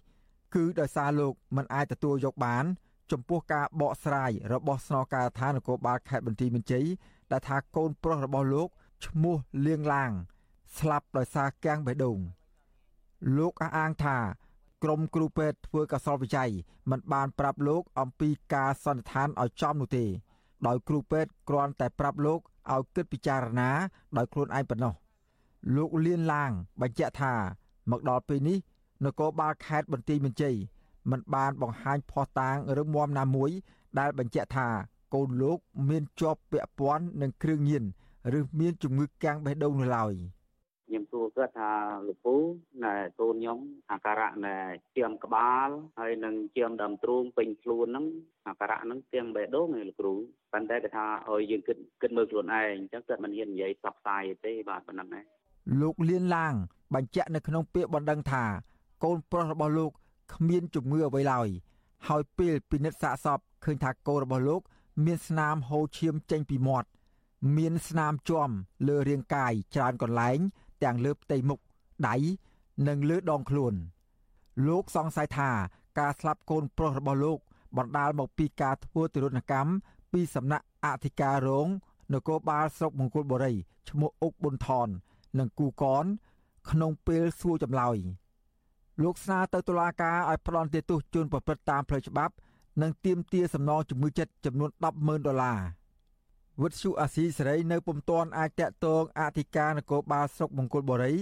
[0.55, 2.65] គឺដោយសារលោកមិនអាចទទួលយកបាន
[3.11, 6.85] ចំពោះការបកស្រាយរបស់ស្នងការដ្ឋាននគរបាលខេត្តបន្ទាយមានជ័យ
[7.31, 8.69] ដែលថាកូនប្រុសរបស់លោក
[9.05, 9.35] ឈ្មោះ
[9.65, 10.11] លៀងឡាង
[10.77, 12.19] ស្លាប់ដោយសារកាំងបេះដូង
[13.37, 14.17] លោកអះអាងថា
[14.83, 16.51] ក្រមគ្រូពេទ្យធ្វើកសលវិច័យ
[16.91, 20.05] មិនបានប្រាប់លោកអំពីការសន្និដ្ឋានឲ្យចំនោះទេ
[20.67, 22.39] ដោយគ្រូពេទ្យគ្រាន់តែប្រាប់លោក
[22.73, 23.69] ឲ្យគិតពិចារណា
[24.17, 24.93] ដោយខ្លួនឯងប៉ុណ្ណោះ
[25.75, 27.33] លោកលៀនឡាងបញ្ជាក់ថា
[27.91, 28.57] មកដល់ពេលនេះ
[29.05, 30.55] នគរបាលខេត្តបន្ទាយមានជ័យ
[31.11, 33.51] មិនបានបង្ហាញភស្តុតាងឬមមណាមួយ
[33.99, 34.67] ដែលបញ្ជាក់ថា
[35.13, 35.57] កូនលោក
[35.89, 37.83] មានជាប់ពាក់ព័ន្ធនឹងគ្រឿងញៀន
[38.39, 40.13] ឬមានជំងឺកាំងបេះដូងនៅឡើយ
[40.87, 41.71] ខ្ញុំសួរគាត់ថា
[42.07, 42.35] លោកពូ
[42.83, 43.59] ណែកូនខ្ញុំ
[43.91, 44.57] អាការៈណែ
[44.95, 45.69] ជាមក្បាល
[45.99, 48.05] ហើយនឹងជាមដើមទ្រូងពេញខ្លួនហ្នឹង
[48.47, 50.13] អាការៈហ្នឹងទាំងបេះដូងឯលោកគ្រូ
[50.53, 55.25] ប៉ុន្តែគាត់ថាអើយយើងគិតគិតមើលខ្លួនឯងអញ្ចឹងគាត់មិនហ៊ាននិយាយសັບផ្សាយទេបាទប៉ុណ្ណឹងឯង
[55.81, 56.53] លោកលៀនឡាង
[56.95, 58.43] បញ្ជាក់នៅក្នុងពាក្យបណ្ដឹងថា
[59.03, 59.91] កូនប្រុសរបស់លោក
[60.33, 61.47] គ្មានជំងឺអ្វីឡើយ
[62.07, 64.61] ហើយពេលពិនិត្យសាកសពឃើញថាកូនរបស់លោក
[65.05, 66.89] មានស្នាមហូរឈាមចេញពីមាត់
[67.57, 68.49] មានស្នាមជាំ
[68.87, 70.39] លើរាងកាយច្រើនកន្លែង
[70.83, 71.59] ទាំងលើផ្ទៃមុខ
[72.07, 72.15] ដៃ
[72.87, 73.73] និងលើដងខ្លួន
[74.67, 75.49] លោកសង្ស័យថា
[75.99, 77.39] ការស្លាប់កូនប្រុសរបស់លោក
[77.77, 79.71] បណ្ដាលមកពីការធ្វើទរណកម្ម
[80.13, 81.67] ពីសំណាក់អធិការរង
[82.13, 83.53] នគរបាលស្រុកមង្គលបុរី
[83.89, 84.87] ឈ្មោះអុកប៊ុនថន
[85.39, 86.05] និងគូកន
[86.69, 87.97] ក្នុងពេលសួរចម្លើយ
[89.03, 92.33] លោកស្នើទៅតុលាការឲ្យផ្ដន្ទាទោសជនប្រព្រឹត្តតាមផ្លូវច្បាប់
[92.81, 95.59] និងទាមទារសំណងជំងឺចិត្តចំនួន100000ដុល្លារ
[96.63, 101.13] វិទ្យុអាស៊ីសេរីនៅពុំទាន់អាចតាក់ទងអធិការនគរបាលស្រុកមង្គលបុរី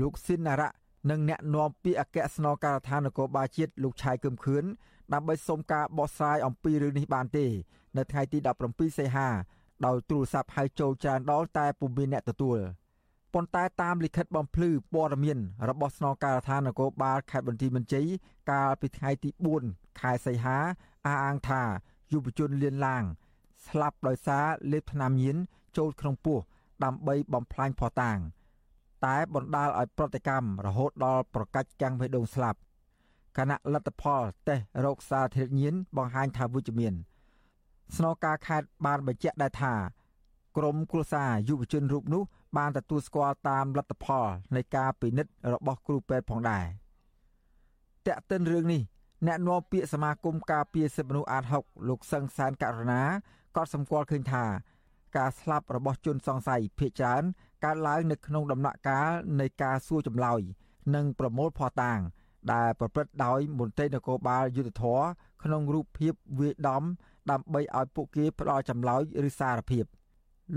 [0.00, 0.70] លោកស៊ីនណារ៉ា
[1.10, 4.64] និងអ្នកនាំពាក្យអគ្គស្នងការដ្ឋាននគរបាលជាតិលោកឆាយគឹមខឿន
[5.12, 7.46] ដើម្បីសុំការបកស្រាយអំពីរឿងនេះបានទេ
[7.96, 9.28] នៅថ្ងៃទី17សីហា
[9.86, 12.58] ដោយទូរស័ព្ទហៅចូលច្រើនដងតែពុំមានអ្នកទទួល
[13.34, 18.06] ប៉ុន្តែតាមលិខិតបំភ្លឺព័ត៌មានរបស់ស្នងការដ្ឋាននគរបាលខេត្តបន្ទាយមានជ័យ
[18.50, 19.30] កាលពីថ្ងៃទី
[19.64, 20.58] 4ខែសីហា
[21.06, 21.62] អះអាងថា
[22.12, 23.04] យុវជនលៀនឡាង
[23.68, 25.36] ស្លាប់ដោយសារលេបថ្នាំញៀន
[25.76, 26.38] ចូលក្នុងពោះ
[26.84, 28.18] ដើម្បីបំផ្លាញភស្តុតាង
[29.06, 32.58] តែបណ្ដាលឲ្យប្រតិកម្មរហូតដល់ប្រកាច់កាំងបេះដូងស្លាប់
[33.36, 36.94] គណៈលទ្ធផលតេស្តរោគសារធាតុញៀនបង្ហាញថាវិជ្ជមាន
[37.96, 39.74] ស្នងការខេត្តបានបញ្ជាក់ដែរថា
[40.56, 42.22] ក្រមគ្រួសារយុវជនរូបនោះ
[42.56, 44.26] បានទទួលស្គាល់តាមលទ្ធផល
[44.56, 46.64] នៃការពិនិត្យរបស់គ្រូពេទ្យផងដែរ
[48.06, 48.82] តែកតិនរឿងនេះ
[49.26, 53.02] អ្នកនាំពាក្យសមាគមការពារសិទ្ធិមនុស្សអាត6លោកសឹងសានករណា
[53.56, 54.44] ក៏សម្គាល់ឃើញថា
[55.16, 57.22] ការស្លាប់របស់ជនសង្ស័យភ ieck ច្រើន
[57.64, 60.40] កើតឡើងនៅក្នុងដំណាក់កាលនៃការសួរចម្លើយ
[60.94, 62.00] និងប្រមូលភស្តុតាង
[62.52, 65.00] ដែលប្រព្រឹត្តដោយមន្ត្រីនគរបាលយុទ្ធធរ
[65.42, 66.82] ក្នុងរូបភាពវាយដំ
[67.30, 69.84] ដើម្បីឲ្យពួកគេផ្ដល់ចម្លើយឬសារភាព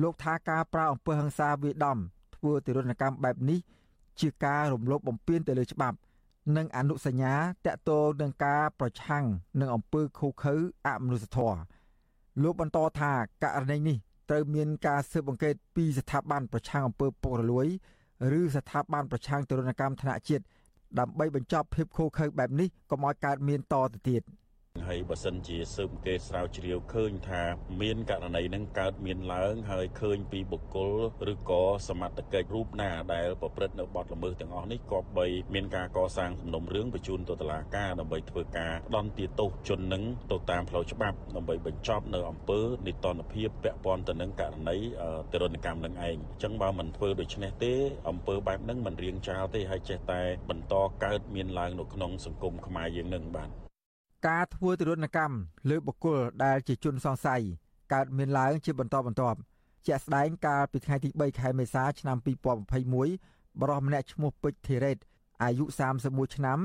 [0.02, 1.98] លោកថាការប្រើអំពើហិង្សាវាយដំ
[2.36, 3.60] ធ្វើទរណកម្មបែបនេះ
[4.20, 5.98] ជាការរំលោភបំពានទៅលើច្បាប់
[6.58, 7.34] និងអនុសញ្ញា
[7.66, 9.26] តាក់ទងនឹងការប្រឆាំង
[9.60, 10.56] នឹងអំពើឃោឃៅ
[10.88, 11.60] អមនុស្សធម៌
[12.44, 13.12] លោកបន្តថា
[13.44, 13.98] ករណីនេះ
[14.30, 17.68] ត្រូវមានការស៊ើបអង្កេតពីស្ថាប័នប្រឆាំងអំពើពុករលួយ
[18.40, 20.44] ឬស្ថាប័នប្រឆាំងទរណកម្មថ្នាក់ជាតិ
[21.00, 24.22] ដើម្បីបញ្ចប់ភាពឃោឃៅបែបនេះកុំឲ្យកើតមានតទៅទៀត។
[24.90, 27.44] ហើយបើសិនជាស៊ើបគេស្រាវជ្រាវឃើញថា
[27.82, 30.94] មានករណីនឹងកើតមានឡើងហើយឃើញពីបុគ្គល
[31.32, 44.78] ឬក៏សមត្ថកិច្ចរូបណាដែលប្រព្រឹត្តនៅបទល្មើសទាំងអស់នេះក៏បីមានការកសាងសំណុំរឿងបញ្ជូនទៅតុលាការដើម្បីធ្វើការដន្ទាទោសជននឹងទៅតាមផ្លូវច្បាប់ដើម្បីបញ្ចប់នៅអំពើនីតិរដ្ឋភាពពាក់ព័ន្ធទៅនឹងករណី
[45.34, 47.74] ទរណកម្មនឹងឯងអញ្ចឹងបើមិនធ្វើដូច្នេះទេ
[48.10, 53.69] អំពើបែបហ្នឹងមិនរៀងចាលទេហើយចេះតែបន្តកើតមានឡើងនៅក្នុងសង្គមខ្មែរយើងនឹងបាទ
[54.28, 55.36] ការធ្វើទរណកម្ម
[55.70, 57.42] លើបុគ្គលដែលជាជនសង្ស័យ
[57.94, 59.40] កើតមានឡើងជាបន្តបន្ទាប់
[59.88, 64.98] ជាក់ស្ដែងកាលពីថ្ងៃទី3ខែមេសាឆ្នាំ2021បរិះម្នាក់ឈ្មោះពេជ្រធីរ៉េត
[65.44, 65.66] អាយុ
[66.00, 66.60] 31ឆ្នាំ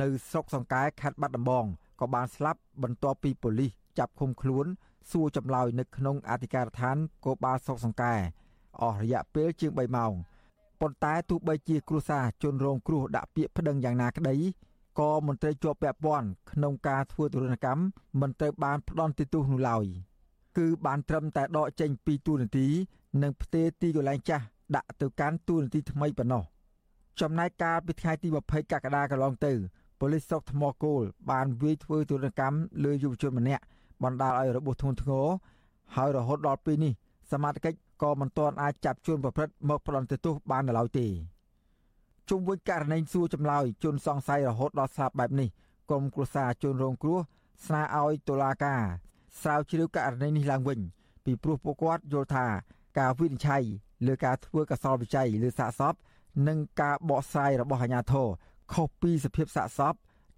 [0.00, 1.64] នៅស្រុកសង្កែខេត្តបាត់ដំបង
[2.00, 4.66] ក៏បានស្លាប់បន្ទាប់ពីប៉ូលីសចាប់ឃុំខ្លួន
[5.10, 8.14] សួរចម្លើយនៅក្នុងអធិការដ្ឋានគោបាលស្រុកសង្កែ
[8.80, 10.12] អស់រយៈពេលជាង3ម៉ោង
[10.80, 14.36] ប៉ុន្តែទោះបីជាគ្រួសារជនរងគ្រោះដាក់ពាក្យប្តឹងយ៉ាងណាក្តី
[14.98, 17.82] ក៏មន្ត្រីជាប់ពាក់ព័ន្ធក្នុងការធ្វើទរណកម្ម
[18.20, 19.84] មិនត្រូវបានផ្ដន់ទោសនោះឡើយ
[20.58, 22.66] គឺបានត្រឹមតែដកចេញពីទូនាទី
[23.22, 24.44] និងផ្ទេរទីកន្លែងចាស់
[24.76, 26.42] ដាក់ទៅកាន់ទូនាទីថ្មីប៉ុណ្ណោះ
[27.20, 29.52] ចំណែកកាលពីថ្ងៃទី20កក្កដាកន្លងទៅ
[30.00, 33.62] ប៉ូលីសស្រុកថ្មគោលបានវាយធ្វើទរណកម្មលើយុវជនម្នាក់
[34.02, 35.26] បណ្ដាលឲ្យរបួសធ្ងន់ធ្ងរ
[35.94, 36.92] ហើយរហូតដល់ពេលនេះ
[37.32, 41.06] សមាជិកក៏មិនទាន់អាចចាប់ជនប្រព្រឹត្តមកផ្ដន្ទាទោសបាននៅឡើយទេ
[42.30, 45.48] ជុំវិញករណីសួរចម្លើយជនសង្ស័យរហូតដល់ស្លាប់បែបនេះ
[45.88, 47.20] ក្រុមគ្រួសារជនរងគ្រោះ
[47.66, 48.82] ស្នើឲ្យតុលាការ
[49.40, 50.80] ស្រាវជ្រាវករណីនេះឡើងវិញ
[51.24, 52.46] ពីព្រោះពួកគាត់យល់ថា
[52.98, 53.64] ការវិនិច្ឆ័យ
[54.06, 55.94] លើការធ្វើកសលវិច័យលើសាកសព
[56.48, 58.28] និងការបកស្រាយរបស់អាជ្ញាធរ
[58.72, 59.94] ខុសពីសភាពសាកសព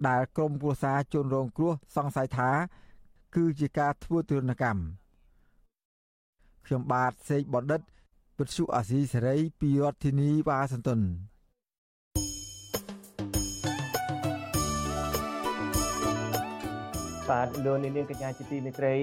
[0.09, 2.51] ដែលក្រុមគ្រួសារជនរងគ្រោះសង្ស័យថា
[3.35, 4.81] គឺជាការធ្វើទរណកម្ម
[6.67, 7.81] ខ្ញុំបាទសេកបណ្ឌិត
[8.39, 11.01] វិទ្យុអាស៊ីសេរីពីរដ្ឋធានីវ៉ាស៊ីនតោន
[17.31, 18.95] បាទលោកនាងកញ្ញាជាទីមេត្រី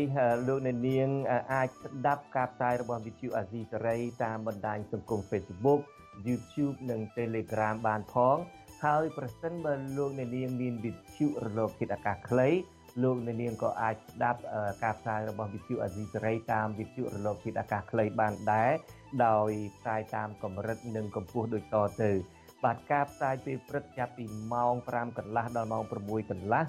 [0.47, 0.73] លោកនា
[1.07, 1.09] ង
[1.53, 5.81] អាចស្ដាប់ការផ្សាយរបស់ VTV អាស៊ីសេរីតាមបណ្ដាញសង្គម Facebook
[6.27, 8.37] YouTube និង Telegram បានផង
[8.83, 10.29] ហើយប្រសិនបើលោកនាង
[10.61, 12.49] មាន VTV រលកធាតុអាកាសខ្លី
[13.03, 14.39] លោកនាងក៏អាចស្ដាប់
[14.83, 18.71] ការផ្សាយរបស់ VTV អាស៊ីសេរីតាម VTV រលកធាតុអាកាសខ្លីបានដែរ
[19.25, 22.11] ដោយផ្សាយតាមកម្រិតនិងកម្ពស់ដូចតទៅ
[22.65, 26.63] បាទការផ្សាយពេលព្រឹកចាប់ពីម៉ោង5កន្លះដល់ម៉ោង6កន្លះ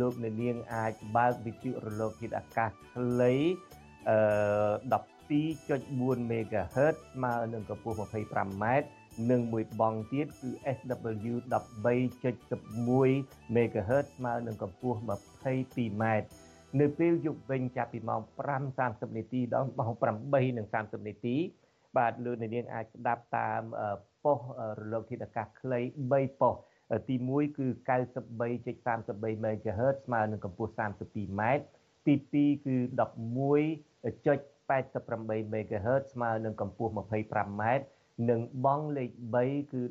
[0.00, 3.34] លោកអ្នកនាងអាចបើកវិទ្យុរលកធាតុអាកាសខ្លី
[4.10, 4.18] អឺ
[4.92, 8.64] 12.4 MHz ស្មើនឹងកម្ពស់ 25m
[9.30, 16.04] និងមួយបងទៀតគឺ SW 13.11 MHz ស្មើនឹងកម្ពស់ 22m
[16.80, 18.20] នៅពេលយប់វិញចាប់ពីម៉ោង
[18.68, 21.36] 5:30នាទីដល់ម៉ោង8:30នាទី
[21.98, 23.62] បាទលោកអ្នកនាងអាចស្ដាប់តាម
[24.24, 24.38] ប៉ុស
[24.78, 25.80] រលកធាតុអាកាសខ្លី
[26.12, 26.54] 3ប៉ុស
[27.08, 31.42] ទី1គឺ93.33 MHz ស្មើនឹងកម្ពស់ 32m
[32.06, 37.62] ទី2គឺ11.88 MHz ស្មើនឹងកម្ពស់ 25m
[38.30, 39.10] និងបងលេខ
[39.42, 39.82] 3គឺ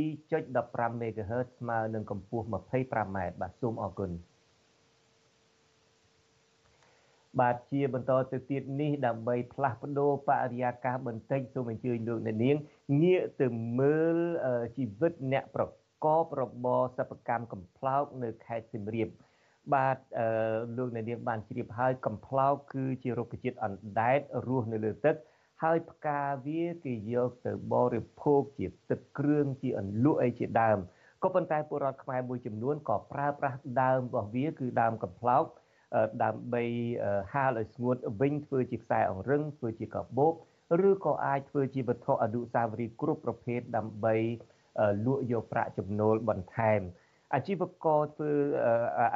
[0.00, 4.10] 12.15 MHz ស្មើនឹងកម្ពស់ 25m បាទសូមអរគុណ
[7.38, 12.56] បាទជាបន្តទៅទៀតនេះដើម្បីផ្លាស់ប្ដូរបរិយាកាសបន្តិចសូមអញ្ជើញលោកអ្នកនាង
[13.02, 13.46] ងាកទៅ
[13.78, 14.18] មើល
[14.76, 15.64] ជីវិតអ្នកប្រ
[16.04, 19.08] កបរបរសិប្បកម្មកំប្លោកនៅខេត្តសៀមរាប
[19.74, 20.26] បាទអឺ
[20.76, 25.14] លោកអ្នកនាងបានជ្រាបហើយកំប្លោកគឺជារុក្ខជាតិអណ្ដែតរស់នៅលើទឹក
[25.62, 30.78] ហើយផ្កាវាគេយកទៅបរិភោគជាទឹកគ្រឿងជាអន្លក់អីជាដើម
[31.22, 35.44] ក៏ប៉ុន្តែពលរដ្ឋខ្មែរមួយចំនួនក៏ប្រើប្រាស់ដើមរបស់វាគឺដើមកំប្លោក
[36.24, 36.64] ដើម្បី
[37.32, 40.34] ហាលឲ្យស្ងួតវិញធ្វើជាខ្សែអង្រឹងធ្វើជាកាបូប
[40.88, 44.16] ឬក៏អាចធ្វើជាវត្ថុអនុស្សាវរីយ៍គ្រប់ប្រភេទដើម្បី
[45.04, 46.80] លក់យកប្រាក់ចំណូលបន្ថែម
[47.34, 48.32] អាជីវករធ្វើ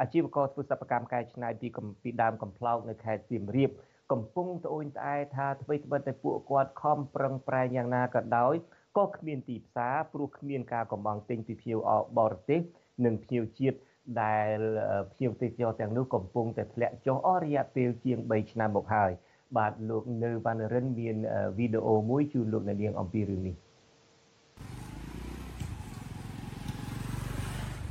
[0.01, 1.67] អាជីវករធ្វើសិប្បកម្មកែច្នៃពី
[2.03, 3.71] ពីដើមកំប្លោកនៅខេត្តសៀមរាប
[4.11, 8.55] កំពុងត្អូញត្អែថាអ្វីត្បិតតែពួកគាត់ខំប្រឹងប្រែងយ៉ាងណាក៏ដោយ
[8.97, 11.79] ក៏គ្មានទីផ្សារព្រោះគ្មានការកំងទិញពីភ្ញៀវ
[12.17, 12.61] បរទេស
[13.05, 13.77] និងភ្ញៀវជាតិ
[14.21, 14.57] ដែល
[15.11, 19.11] ភ្ញៀវទេសចរទាំងនោះកំពុងតែធ្លាក់ចុះអស់រយៈពេលជាង3ឆ្នាំមកហើយ
[19.57, 21.15] បាទលោកនៅវណ្ណរិនមាន
[21.57, 23.55] វីដេអូមួយជូនលោកអ្នកនាងអំពីរឿងនេះ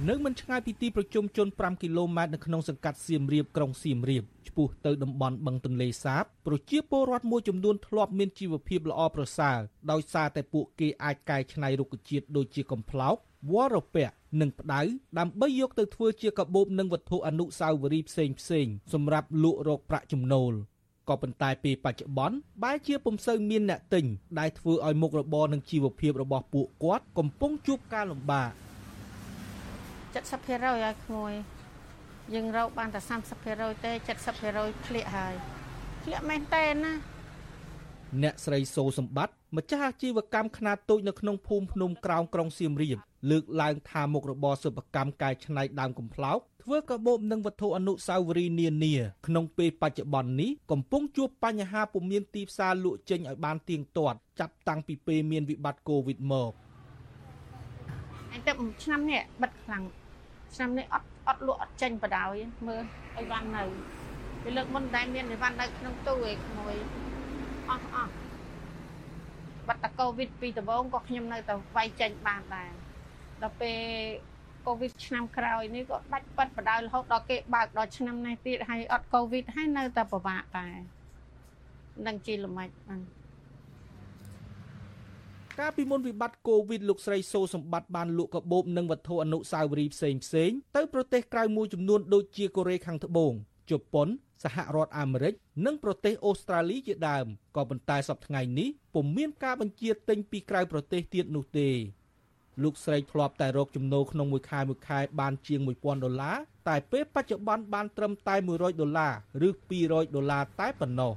[0.09, 9.59] នៅមិនឆ្ងាយពីទីប្រជុំជន5គីឡូម៉ែត្រនៅក្នុងសង្កាត់សៀមរាបក្រុងសៀមរាបឆ្ពោះទៅតំបន់បឹងទន្លេសាបប្រជាពលរដ្ឋមួយចំនួនធ្លាប់មានជីវភាពល្អប្រសើរ
[9.90, 13.16] ដោយសារតែពួកគេអាចកែច្នៃរុក្ខជាតិដូចជាកំប្លោក
[13.53, 14.07] វល្លរពៈ
[14.40, 14.81] និងផ្ដៅ
[15.18, 20.53] ដើម្បីយកទៅធ្វើជាកាបូបនិងវត្ថុអនុស្សាវរីយ៍ផ្សេងផ្សេងសម្រាប់លក់រកប្រាក់ចំណូល
[21.09, 24.05] ក៏ប៉ុន្តែពេលបច្ចុប្បន្នបែរជាពុំសូវមានអ្នកទិញ
[24.38, 28.51] ដែលធ្វើឲ្យមុខរបរនិងជីវភាពរបស់ពួកគាត់កំពុងជួបការលំបាក
[30.14, 31.33] 70%ឲ្យក្មួយ
[32.35, 33.01] យើងរកបានតែ
[33.42, 33.92] 30%ទេ
[34.38, 35.35] 70%ធ្លាក់ហើយ
[36.05, 36.92] ធ្លាក់មែនតើណា
[38.23, 42.99] អ្នកស្រីសូសម្បត្តិម្ចាស់អាជីវកម្មខ្នាតតូចនៅក្នុងភូមិភ្នំក្រោមក្រុងសៀមរាប
[43.31, 48.95] លើកឡើងថាមុខរបរសិប្បកម្មកែច្នៃដើមកំប្លោកធ្វើកាបូបនិងវត្ថុអនុស្សាវរីយ៍នានា
[49.27, 56.53] ក្នុងពេលបច្ចុប្បន្ននេះកំពុងជួបបញ្ហាពុំមានទីផ្សារលក់ចេញឲ្យបានទៀងទាត់ចាប់តាំងពីពេលមានវិបត្តិកូវីដមក
[58.33, 59.83] អញទៅឆ្នាំនេះបិទខ្លាំង
[60.55, 62.29] ឆ្នាំនេះអត់អត់លក់អត់ចេញបដ ாய்
[62.67, 62.83] មើល
[63.19, 63.65] អីវ៉ាន់នៅ
[64.43, 66.77] ពីលើកមុនតែមានអីវ៉ាន់នៅក្នុងទូឯក្មួយ
[67.71, 68.13] អស់អស់
[69.67, 72.84] បាត់តកូវីដពីដំបូងក៏ខ្ញុំនៅតែវាយចេញបានដែរ
[73.42, 73.81] ដល់ពេល
[74.66, 80.75] កូវីដឆ្នាំក្រោយនេះក៏ដាច់បាត់បដ ாய் រហូតដល់គេបើកដល់ឆ្នាំនេះទៀតហើយអត់កូវីដហើយនៅតែពិបាកដែរ
[82.07, 83.01] នឹងជាល្មិចបាទ
[85.59, 93.33] កាលពីមុនវិបត្តិកូវីដលោកស្រីសូសម្បត្តិបានលក់កាបូបនិងវត្ថុអនុស្សាវរីយ៍ផ្សេងផ្សេងទៅប្រទេសក្រៅមួយចំនួនដូចជាកូរ៉េខាងត្បូង
[93.70, 94.09] ជប៉ុន
[94.44, 95.35] សហរដ្ឋអាមេរិក
[95.66, 101.68] និងប្រទេសអូស្ត្រាលីជាដើមក៏ប៉ុន្តែសប្តាហ៍ថ្ងៃនេះពុំមានការបញ្ជាទិញពីក្រៅប្រទេសទៀតនោះទេ
[102.62, 106.37] លោកស្រីធ្លាប់តែរកចំណូលក្នុងមួយខែមួយខែបានជាង1000ដុល្លារ
[106.69, 109.12] តែពេលបច្ចុប្បន្នបានត្រឹមតែ100ដុល្លារ
[109.49, 109.51] ឬ
[109.83, 111.12] 200ដុល្លារតែប៉ុណ្ណោះ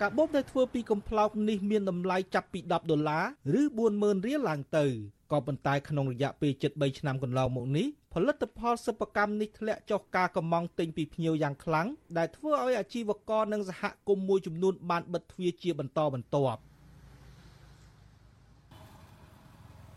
[0.00, 3.62] កាបូបដែលធ្វើពីកំប្លោកនេះមានតម្លៃចាប់ពី10ដុល្លារឬ
[3.94, 4.86] 40000រៀលឡើងទៅ
[5.32, 11.86] ក៏ប៉ុន្តែក្នុងរយៈពេល73ឆ្នាំកន្លងមកនេះផលិតផលសិប្បកម្មនេះធ្លាក់ចុះការកម្មង់ទិញពីភ្ញៀវយ៉ាងខ្លាំង
[12.18, 16.60] ដែលធ្វើឲ្យអាជីវករនិងសហគមន៍មួយចំនួនបានបិទទ្វារជាបន្តបន្ទាប់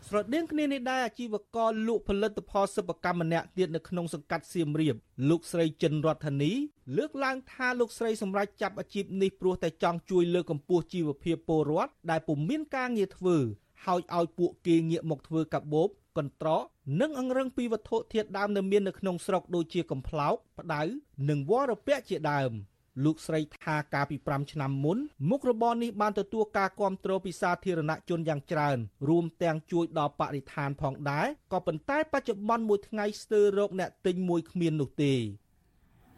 [0.08, 4.96] ស្រដៀងគ្នានេះដែរអាជីវករលក់ផលិតផលសិប្បកម្មម្នាក់ទៀតនៅក្នុងសង្កាត់សៀមរាប
[5.28, 6.52] លោកស្រីចិនរដ្ឋានី
[6.96, 13.36] លើកឡើងថាលោកស្រីសម្រេចចាប់អាជីពនេះព្រោះតែចង់ជួយលើកកម្ពស់ជីវភាពពលរដ្ឋដែលពុំមានការងារធ្វើ
[13.84, 15.88] ហើយឲ្យពួកគេងាកមកធ្វើកាបូប
[16.18, 16.62] កន្ត្រក
[17.00, 20.82] និងអង្រឹងពីវត្ថុធាតុដើមដែលមាននៅក្នុងស្រុកដូចជាកំប្លោក ផ្ដៅ
[21.28, 22.52] និងវល្លិពៈជាដើម។
[23.04, 24.98] លោកស្រីថាកាលពី5ឆ្នាំមុន
[25.30, 28.78] មុខរបរនេះបានទទួលការគ្រប់គ្រងពីសាធារណជនយ៉ាងច្រើន
[29.08, 35.14] រួមទាំងជួយដល់បរិស្ថានផងដែរក៏ប៉ុន្តែបច្ចុប្បន្នមួយថ្ងៃស្ទើររកអ្នកទិញមួយគ្មាននោះទេ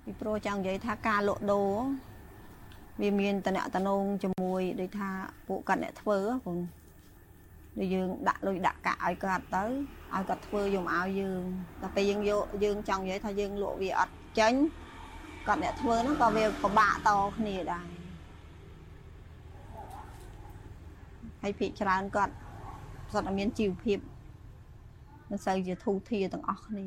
[0.05, 1.73] ពីព្រោះចង់និយាយថាការលក់ដូរ
[3.03, 5.11] វាមានតំណតំណងជាមួយដូចថា
[5.49, 6.59] ពួកគាត់អ្នកធ្វើបង
[7.79, 9.65] ដូចយើងដាក់លុយដាក់កាក់ឲ្យគាត់ទៅ
[10.15, 11.43] ឲ្យគាត់ធ្វើយកមកឲ្យយើង
[11.83, 14.61] តែពេលយើងយកយើងចង់និយាយថាយើងលក់វាអត់ចាញ់
[15.49, 17.89] គាត់អ្នកធ្វើហ្នឹងក៏វាពិបាកតគ្នាដែរ
[21.43, 22.35] ហើយភាកច្រើនគាត់
[23.13, 23.99] សុទ្ធតែមានជីវភាព
[25.31, 26.81] មិនសូវជាធូរធារទាំងអស់គ្ន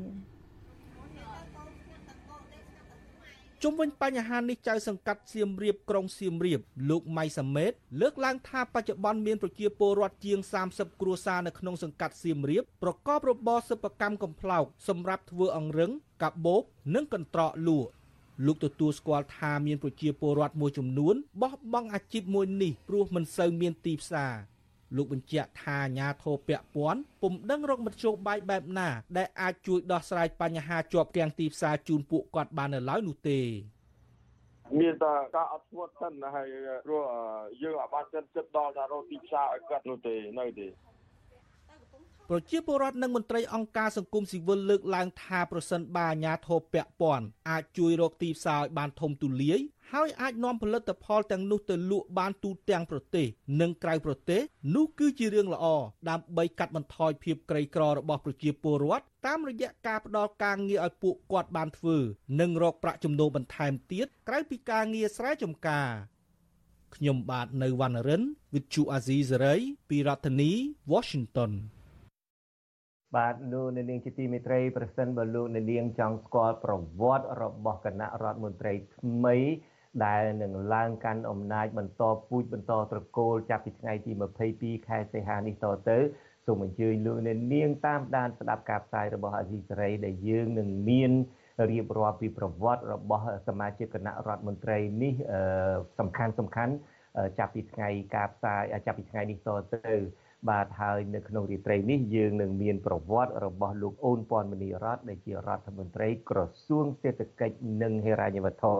[3.62, 10.38] ជុំវិញបញ្ហានេះចៅសង្កាត់សៀមរាបក្រុងសៀមរាបលោកម៉ៃសាមេតលើកឡើងថាបច្ចុប្បន្នមានប្រជាពលរដ្ឋជាង
[10.70, 15.90] 30គ្រួសារនៅក្នុងសង្កាត់សៀមរាបប្រកបរបរសិប្បកម្មកំប្លោកសម្រាប់ធ្វើអង្រឹង
[16.22, 16.62] កាបូប
[16.94, 17.90] និងកន្ត្រកលក់
[18.46, 24.34] លោកទទួលស្គាល់ថាមានប្រជាពលរដ្ឋមួយចំនួនបោះបង់អាជីពមួយនេះព្រោះមិនសូវមានទីផ្សារ
[24.96, 33.40] លោកបញ្ជាក់ថាអាញាធរពពាន់ពុំដឹងរកមធ្យោបាយបែបណាដែលអាចជួយដោះស្រាយបញ្ហាជាប់គាំងទីផ្សារជូនពួកគាត់បាននៅឡើយនោះទេ
[34.80, 36.48] មានតែការអត់ធ្មត់សិនហើយ
[36.86, 37.02] ព្រោះ
[37.62, 40.66] យើងអាចបានចិត្តចិត្តដល់ដល់រកទីផ្សារឲ្យគាត់នោះទេនៅទេ
[42.30, 49.60] ប្រជាពលរដ្ឋនិងមន្ត្រីអង្គការសង្គមស៊ីវិលលើកឡើងថាប្រសិនបើអាជ្ញាធរពាក់ព័ន្ធអាចជួយរកទីផ្សារឲ្យបានធំទូលាយ
[49.90, 53.26] ហហើយអាចនាំផលិតផលទាំងនោះទៅលក់បានទូទាំងប្រទេស
[53.60, 54.40] និងក្រៅប្រទេស
[54.74, 55.66] នោះគឺជារឿងល្អ
[56.10, 61.96] ដើម្បីកាត់បន្ថយភាពក្រីក្ររបស់ប្រជាពលរដ្ឋតាមរយៈការផ្ដល់ការងារឲ្យពួកគាត់បានធ្វើ
[62.40, 65.88] និងរកប្រាក់ចំណូលបន្ថែមទៀតក្រៅពីការងារស្រែចម្ការ
[66.94, 70.50] ខ្ញុំបាទនៅវណ្ណរិន With Chu Azizi Saray ពីរដ្ឋធានី
[70.92, 71.52] Washington
[73.16, 79.36] បាទលោកអ្នកនាងជាទីមេត្រីប្រសិនបើលោកអ្នកនាងចង់ស្គាល់ប្រវត្តិរបស់គណៈរដ្ឋមន្ត្រីថ្មី
[80.04, 84.12] ដែលនឹងឡើងកាន់អំណាចបន្តពូជបន្តត្រកូលចាប់ពីថ្ងៃទី
[84.50, 85.98] 22ខែសីហានេះតទៅ
[86.46, 91.12] សូមអញ្ជើញលោកអ្នកនាងតាមដានស្ដាប់ការផ្សាយរបស់អាស៊ីសេរីដែលយើងនឹងមាន
[91.70, 95.14] រៀបរាប់ពីប្រវត្តិរបស់សមាជិកគណៈរដ្ឋមន្ត្រីនេះ
[95.98, 96.74] សំខាន់សំខាន់
[97.38, 99.94] ចាប់ពីថ្ងៃការផ្សាយចាប់ពីថ្ងៃនេះតទៅ
[100.50, 108.72] បាទហើយនៅក្នុងរាត្រីនេះយើងនឹងមានប្រវត្តិរបស់លោកអូនពាន់មនីរតដែលជារដ្ឋមន្ត្រីក្រសួងសេដ្ឋកិច្ចនិងហិរញ្ញវត្ថុ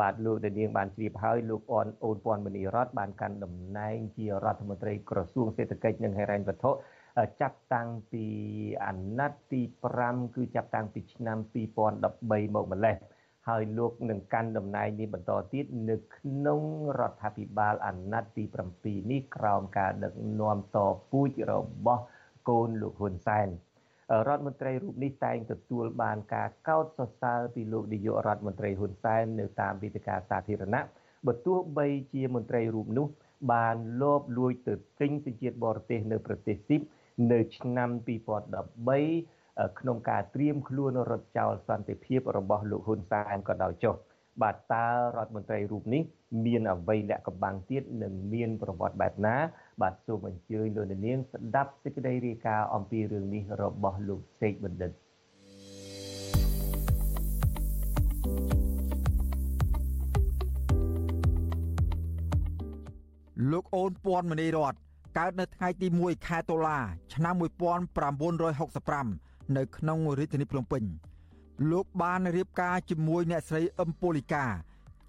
[0.00, 6.70] បាទលោកដានាងបានជ្រាបហើយលោកអនអូនពាន់មនីរតបានកាន់តំណែងជារដ្ឋមន្ត្រីក្រសួងសេដ្ឋកិច្ចនិងហិរញ្ញវត្ថុ
[7.40, 8.24] ចាប់តាំងពី
[8.84, 9.60] អាណត្តិទី
[9.98, 12.96] 5គឺចាប់តាំងពីឆ្នាំ2013មកម្លេះ
[13.48, 16.60] ហើយលោកនឹងកាន់តំណែងនេះបន្តទៀតនៅក្នុង
[16.98, 18.44] រដ្ឋាភិបាលអាណត្តិទី
[18.76, 20.78] 7នេះក្រោមការដឹកនាំត
[21.10, 21.54] ពូជរ
[21.86, 22.02] បស់
[22.48, 23.48] កូនលោកហ៊ុនសែន
[24.28, 30.82] រដ្ឋមន្ត្រីរូបនេះតែងទទួលបានការកោតសរសើរពីលោកនាយករដ្ឋមន្ត្រីហ៊ុនសែននៅតាមវេទិកាសាធារណៈ
[31.26, 33.06] បើទោះបីជាមន្ត្រីរូបនោះ
[33.52, 36.80] បានលបលួចទៅទិញសេចក្តីបរទេសនៅប្រទេសស៊ីប
[37.32, 37.90] នៅឆ្នាំ
[38.68, 39.43] 2013
[39.78, 43.94] ក្នុងការត្រៀមខ្លួនរត់ចោលសន្តិភាពរបស់លោកហ៊ុនសែនក៏ដោយចុះ
[44.42, 44.86] បាទតើ
[45.16, 46.02] រដ្ឋមន្ត្រីរូបនេះ
[46.46, 49.36] មានអ្វីលាក់កំបាំងទៀតនិងមានប្រវត្តិបែបណា
[49.82, 54.90] បាទសូមអញ្ជើញលោកនាងស្ដាប់សេចក្តីរាយការណ៍អំពីរឿងនេះរបស់លោកសេកបណ្ឌិត
[63.50, 64.74] លោកអូនពាន់មនីរត
[65.18, 66.78] កើតនៅថ្ងៃទី1ខែតុលា
[67.14, 70.82] ឆ្នាំ1965 នៅក្នុងរាជធានីភ្នំពេញ
[71.70, 74.44] លោកបានរៀបការជាមួយអ្នកស្រីអឹមពូលីកា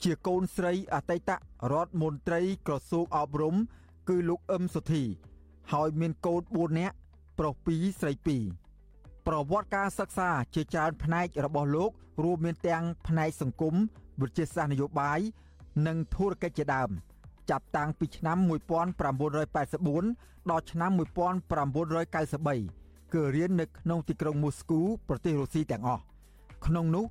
[0.04, 1.32] ជាកូនស្រីអតីត
[1.72, 3.56] រដ្ឋមន្ត្រីក្រសួងអប់រំ
[4.10, 5.04] គឺលោកអឹមសុធី
[5.74, 6.96] ហើយមានកូន4នាក់
[7.40, 8.12] ប្រុស2ស្រី
[8.70, 11.92] 2ប្រវត្តិការសិក្សាជាច្រើនផ្នែករបស់លោក
[12.24, 13.76] រួមមានទាំងផ្នែកសង្គម
[14.22, 15.20] វិទ្យាសាស្ត្រនយោបាយ
[15.88, 16.92] និងធុរកិច្ចជាដើម។
[17.50, 18.38] ចាប់តាំងពីឆ្នាំ
[19.24, 22.85] 1984ដល់ឆ្នាំ1993
[23.16, 26.02] គឺរៀននៅក្នុងទីក្រុងមូស្គូប្រទេសរុស្ស៊ីទាំងអស់
[26.66, 27.06] ក្នុងនោះ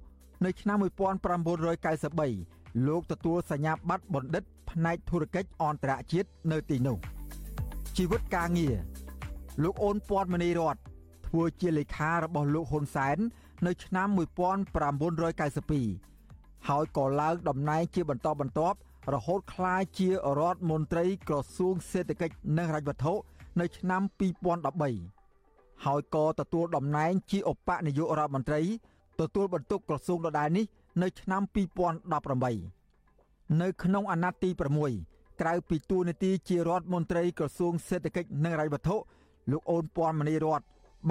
[0.44, 6.96] នៅឆ្នាំ1993លោកទទួលសញ្ញាបត្របណ្ឌិត ផ្នែកធុរកិច្ចអន្តរជាតិនៅទីនោះ
[7.96, 8.74] ជីវិតការងារ
[9.62, 10.76] លោកអូនពាន់មនីរត
[11.26, 13.18] ធ្វើជាលេខារបស់លោកហ៊ុនសែន
[13.66, 14.08] នៅឆ្នាំ
[14.98, 18.78] 1992ហើយក៏ឡើងតំណែងជាបន្តបន្ទាប់
[19.14, 23.14] រហូតក្លាយជារដ្ឋមន្ត្រីក្រសួងសេដ្ឋកិច្ចនិងហិរញ្ញវត្ថុ
[23.60, 25.13] នៅឆ្នាំ2013
[25.84, 28.60] ហើយក៏ទទួលតំណែងជាឧបនាយករដ្ឋមន្ត្រី
[29.20, 30.64] ទទួលបន្ទុកក្រសួងដដែលនេះ
[31.02, 31.42] នៅឆ្នាំ
[32.74, 34.50] 2018នៅក្នុងអាណត្តិទី
[34.94, 38.96] 6ក្រៅពីតួនាទីជារដ្ឋមន្ត្រីក្រសួងសេដ្ឋកិច្ចនិងហិរញ្ញវត្ថុ
[39.50, 40.60] លោកអូនពាន់មនីរត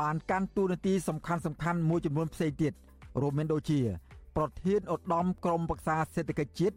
[0.01, 2.73] បានកាន់តួនាទីសំខាន់សំខាន់មួយចំនួនផ្សេងទៀត
[3.21, 3.79] រួមមានដូចជា
[4.37, 6.75] ប្រធានឧត្តមក្រុមប្រឹក្សាសេដ្ឋកិច្ចជាតិ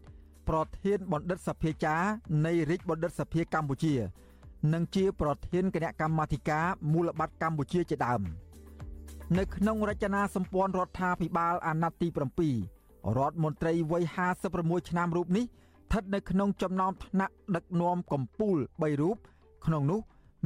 [0.49, 2.01] ប្រធានបណ្ឌិតសភាចារ
[2.45, 3.93] នៃរាជបណ្ឌិតសភាកម្ពុជា
[4.73, 8.21] និងជាប្រធានគណៈកម្មាធិការមូលបត្រកម្ពុជាជាដើម
[9.37, 12.07] នៅក្នុងរចនាសម្ព័ន្ធរដ្ឋាភិបាលអាណត្តិទី
[12.55, 14.03] 7រដ្ឋមន្ត្រីវ័យ
[14.47, 19.17] 56ឆ្នាំរូបនេះស្ថិតនៅក្នុងចំណោមថ្នាក់ដឹកនាំកម្ពុជា3រូប
[19.65, 19.99] ក្នុងនោះ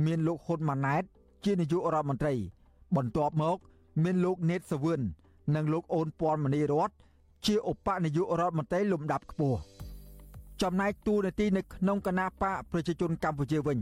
[0.05, 1.03] មានលោកហ៊ុនម៉ាណែត
[1.45, 2.33] ជានាយករដ្ឋមន្ត្រី
[2.95, 3.57] បន្ទាប់មក
[4.03, 5.01] មានលោកណេតសាវឿន
[5.55, 6.89] និងលោកអូនពាន់មនីរត
[7.45, 9.59] ជាឧបនាយករដ្ឋមន្ត្រីលំដាប់ខ្ពស់
[10.61, 13.79] ចំណែកតួនាទីនៅក្នុងគណៈបកប្រជាជនកម្ពុជាវិញ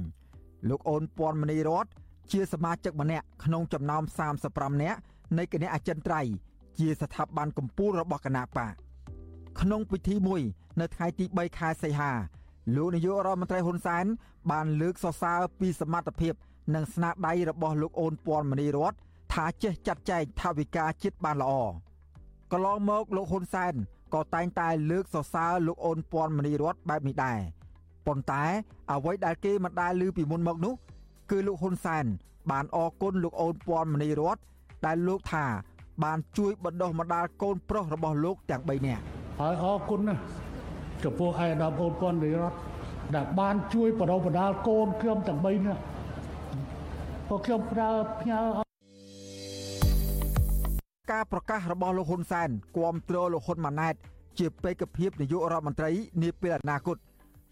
[0.67, 1.85] លោកអូនពាន់មនីរត
[2.31, 4.03] ជាសមាជិកម្នាក់ក្នុងចំណោម
[4.41, 4.99] 35នាក់
[5.37, 6.31] នៃគណៈអចិន្ត្រៃយ៍
[6.79, 8.73] ជាស្ថាប័នកម្ពុជារបស់គណៈបក
[9.59, 10.41] ក្នុងពិធីមួយ
[10.79, 12.11] នៅថ្ងៃទី3ខែសីហា
[12.75, 14.05] លោកនាយករដ្ឋមន្ត្រីហ៊ុនសែន
[14.51, 16.33] បានលើកសរសើរពីសមត្ថភាព
[16.75, 18.93] និងស្នាដៃរបស់លោកអូនពាន់មនីរត
[19.33, 21.53] ថាចេះចាត់ចែងថវិកាជាតិបានល្អ
[22.51, 23.73] កន្លងមកលោកហ៊ុនសែន
[24.13, 27.39] ក៏តែងតែលើកសរសើរលោកអូនពាន់មនីរតបែបនេះដែរ
[28.09, 28.43] ប៉ុន្តែ
[28.91, 30.73] អ្វីដែលគេមិនដែលឮពីមុនមកនោះ
[31.31, 32.05] គឺលោកហ៊ុនសែន
[32.51, 34.37] បានអរគុណលោកអូនពាន់មនីរត
[34.85, 35.45] ដែលលោកថា
[36.03, 39.03] បានជួយបណ្ដុះបណ្ដាលកូនប្រុសរបស់លោកទាំង3នាក់
[39.39, 40.21] ហើយអរគុណណាស់
[41.03, 42.53] ចំពោះឯកឧត្តមអូនពាន់មនីរត
[43.15, 45.81] ដែលបានជួយបណ្ដុះបណ្ដាលកូនខ្ញុំទាំង3នាក់
[47.29, 47.91] ពួកខ្ញុំប្រើ
[48.21, 48.41] ផ្ញើ
[51.11, 53.95] ការប្រកាសរបស់លោកហ៊ុនសែនគាំទ្រលោកហ៊ុនម៉ាណែត
[54.39, 55.91] ជាបេក្ខភាពនាយករដ្ឋមន្ត្រី
[56.23, 56.97] នាពេលអនាគត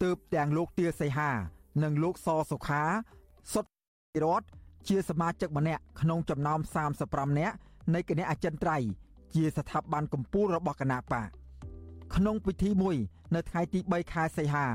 [0.02, 1.30] ទើបទាំងលោកទាសីហា
[1.82, 2.82] និងលោកសសុខា
[3.52, 3.70] សុទ្ធ
[4.24, 4.46] រដ្ឋ
[4.88, 6.58] ជាសមាជិកម្នាក់ក្នុងចំណោម
[6.98, 7.54] 35នាក់
[7.94, 8.88] នៃគណៈអចិន្ត្រៃយ៍
[9.34, 11.28] ជាស្ថាប័នកម្ពុជារបស់គណៈបក
[12.14, 12.96] ក្នុងពិធីមួយ
[13.34, 14.66] នៅថ្ងៃទី3ខែសីហា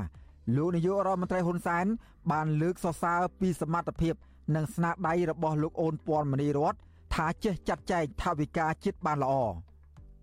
[0.56, 1.86] លោកនាយករដ្ឋមន្ត្រីហ៊ុនសែន
[2.32, 4.14] បានលើកសរសើរពីសមត្ថភាព
[4.54, 6.74] និងស្នាដៃរបស់លោកអូនពាន់មនីរត
[7.14, 9.34] ថាចេះចាត់ចែងថវិកាជាតិបានល្អ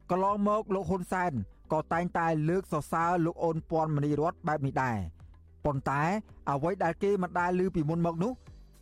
[0.10, 1.34] កន្លងមកលោកហ៊ុនសែន
[1.72, 4.98] ក៏តែងតែលើកសរសើរលោកអូនពាន់មនីរតបែបនេះដែរ
[5.66, 6.02] ប៉ុន្តែ
[6.50, 8.32] អ្វីដែលគេមិនដែលឮពីមុនមកនោះ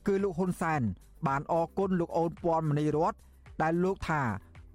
[0.08, 0.82] គឺលោកហ៊ុនសែន
[1.28, 3.14] បានអរគុណលោកអូនពាន់មនីរត
[3.62, 4.22] ដែលលោកថា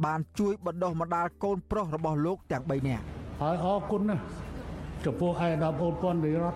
[0.05, 3.05] បានជួយបណ្ដុះបណ្ដាលកូនប្រុសរបស់លោកទាំង3នាក់
[3.41, 4.23] ហើយអរគុណណាស់
[5.05, 6.55] ចំពោះឯកឧត្តមអូនពាន់មនីរត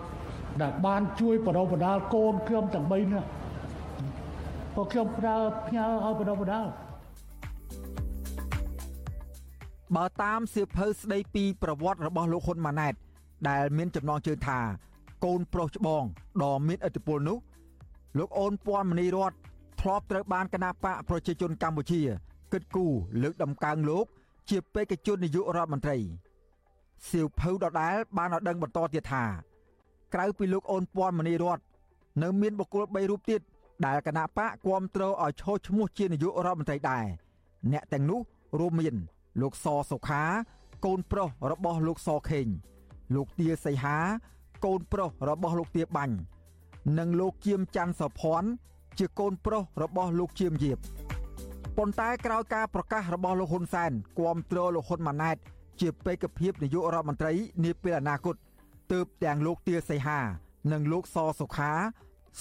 [0.61, 3.27] ដែលបានជួយបណ្ដុះបណ្ដាលកូនខ្ញុំទាំង3នាក់
[4.75, 5.37] ក៏ខ្ញុំប្រើ
[5.67, 6.67] ផ្ញើឲ្យបណ្ដុះបណ្ដាល
[9.95, 12.93] បើតាមសៀវភៅស្ដីពីប្រវត្តិរបស់លោកហ៊ុនម៉ាណែត
[13.49, 14.59] ដែលមានចំណងជើងថា
[15.25, 16.03] កូនប្រុសច្បង
[16.43, 17.37] ដ៏មានឥទ្ធិពលនោះ
[18.17, 19.31] លោកអូនពាន់មនីរត
[19.81, 22.01] ធ្លាប់ត្រូវបានគណៈបកប្រជាជនកម្ពុជា
[22.53, 24.05] គិតគូរលើកដំកើងលោក
[24.49, 25.97] ជាបេក្ខជននាយករដ្ឋមន្ត្រី
[27.09, 29.23] សៀវភៅដដែលបានឲ្យដឹងបន្តទៀតថា
[30.13, 31.59] ក្រៅពីលោកអូនពាន់មនីរត
[32.23, 33.41] នៅមានបុគ្គល3រូបទៀត
[33.85, 37.05] ដែលគណៈបកគ្រប់គ្រងឲ្យឈរឈ្មោះជានាយករដ្ឋមន្ត្រីដែរ
[37.71, 38.19] អ្នកទាំងនោះ
[38.59, 38.95] រួមមាន
[39.41, 40.23] លោកសសុខា
[40.85, 42.47] កូនប្រុសរបស់លោកសខេង
[43.15, 43.97] លោកទាសីហា
[44.65, 46.15] កូនប្រុសរបស់លោកទាបាញ់
[46.97, 48.49] និងលោកជៀមច័ន្ទសុភ័ណ្ឌ
[48.99, 50.77] ជាកូនប្រុសរបស់លោកជៀមយៀប
[51.77, 55.37] ប៉ុន្តែក្រោយការប្រកាសរបស់លោកហ៊ុនសែនគាំទ្រលោកហ៊ុនម៉ាណែត
[55.81, 58.35] ជាបេក្ខភាពនាយករដ្ឋមន្ត្រីនាពេលអនាគត
[58.91, 60.19] ទើបទាំងលោកទាសីហា
[60.71, 61.71] និងលោកសសុខា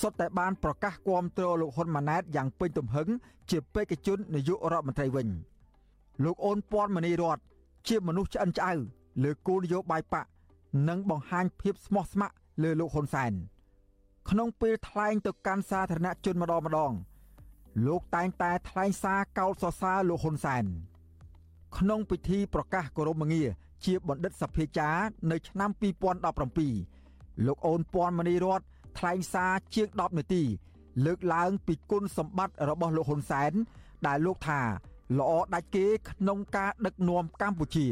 [0.00, 3.08] សុទ្ធតែបានប្រកាសគាំទ្រលោកហ៊ុនម៉ាណែតយ៉ាងពេញទំហឹង
[3.50, 5.28] ជាបេក្ខជននាយករដ្ឋមន្ត្រីវិញ
[6.24, 7.38] លោកអូនពាន់មនីរត
[7.88, 8.72] ជាមនុស្សឆ្អិនឆ្អៅ
[9.22, 10.26] លើគោលនយោបាយបក
[10.88, 13.32] និងបង្ហាញភាពស្មោះស្ម័គ្រលើលោកហ៊ុនសែន
[14.30, 16.92] ក្នុងពេលថ្លែងទៅកាន់សាធារណជនម្ដងម្ដង
[17.86, 20.64] លោកតែងតែថ្លែងសារកោតសរសើរលោកហ៊ុនសែន
[21.78, 23.48] ក្នុងពិធីប្រកាសគោរពមងារ
[23.84, 24.96] ជាបណ្ឌិតសភាចារ
[25.30, 25.70] នៅឆ្នាំ
[26.78, 28.60] 2017លោកអូនពាន់មនីរត
[28.98, 30.42] ថ្លែងសារជាង10នាទី
[31.04, 33.52] លើកឡើងពីគុណសម្បត្តិរបស់លោកហ៊ុនសែន
[34.06, 34.60] ដែលលោកថា
[35.16, 37.86] ល្អដាច់គេក្នុងការដឹកនាំកម្ពុជា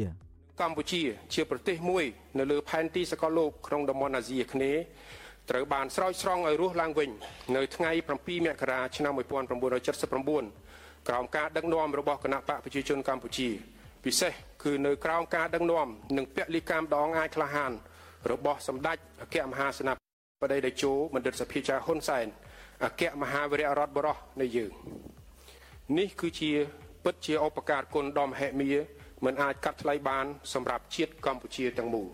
[0.61, 1.01] កម្ពុជា
[1.33, 2.03] ជាប្រទេសមួយ
[2.37, 4.81] នៅលើផែនទីសកលលោកក្នុងតំបន់អាស៊ីអាគ្នេយ៍
[5.49, 7.09] ត្រូវបានស្រោចស្រង់ឲ្យរស់ឡើងវិញ
[7.55, 13.49] នៅថ្ងៃ7មករាឆ្នាំ1979ក្រោមការដឹកនាំរបស់គណៈបកប្រជាជនកម្ពុជា
[14.05, 15.87] ពិសេសគឺនៅក្រោមការដឹកនាំ
[16.17, 17.71] និងពលិកម្មដងអាចក្លាហាន
[18.31, 19.93] របស់សម្ដេចអគ្គមហាសេនា
[20.43, 22.27] បតីតេជោបណ្ឌិតសភាចាហ៊ុនសែន
[22.85, 24.71] អគ្គមហាវីរៈរដ្ឋបរោះនៃយើង
[25.97, 26.51] នេះគឺជា
[27.03, 28.71] ពិតជាឧបការគុណដ៏មហិមា
[29.25, 32.07] មិនអាចកាត់ថ្លៃបាន សម្រាប់ជាតិកម្ពុជាទាំងមូល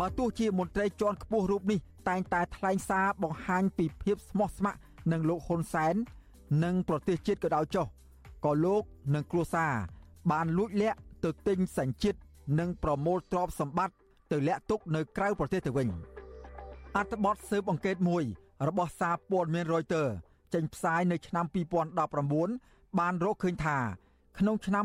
[0.00, 1.78] បើទោះជាមន្ត្រីជាន់ខ្ពស់រូបនេះ
[2.08, 4.80] តែងតែថ្លែងសារបង្ហាញពីភាពស្មោះស្ម័គ្រ
[5.12, 5.94] នឹងលោកហ៊ុនសែន
[6.64, 7.86] និងប្រទេសជាតិក៏ដោយចុះ
[8.44, 8.82] ក៏លោក
[9.14, 9.72] និងគ្រួសារ
[10.32, 12.18] បានលួចលាក់ទៅទិញសញ្ជាតិ
[12.58, 13.94] និងប្រមូលទ្រព្យសម្បត្តិ
[14.32, 15.88] ទៅលាក់ទុកនៅក្រៅប្រទេសទៅវិញ
[16.96, 18.24] អត្ថបទស៊ើបអង្កេតមួយ
[18.68, 20.12] របស់សារព័ត៌មាន Reuters
[20.54, 21.46] ចេញផ្សាយនៅឆ្នាំ
[22.22, 23.78] 2019បានរកឃើញថា
[24.38, 24.84] ក្នុងឆ្នាំ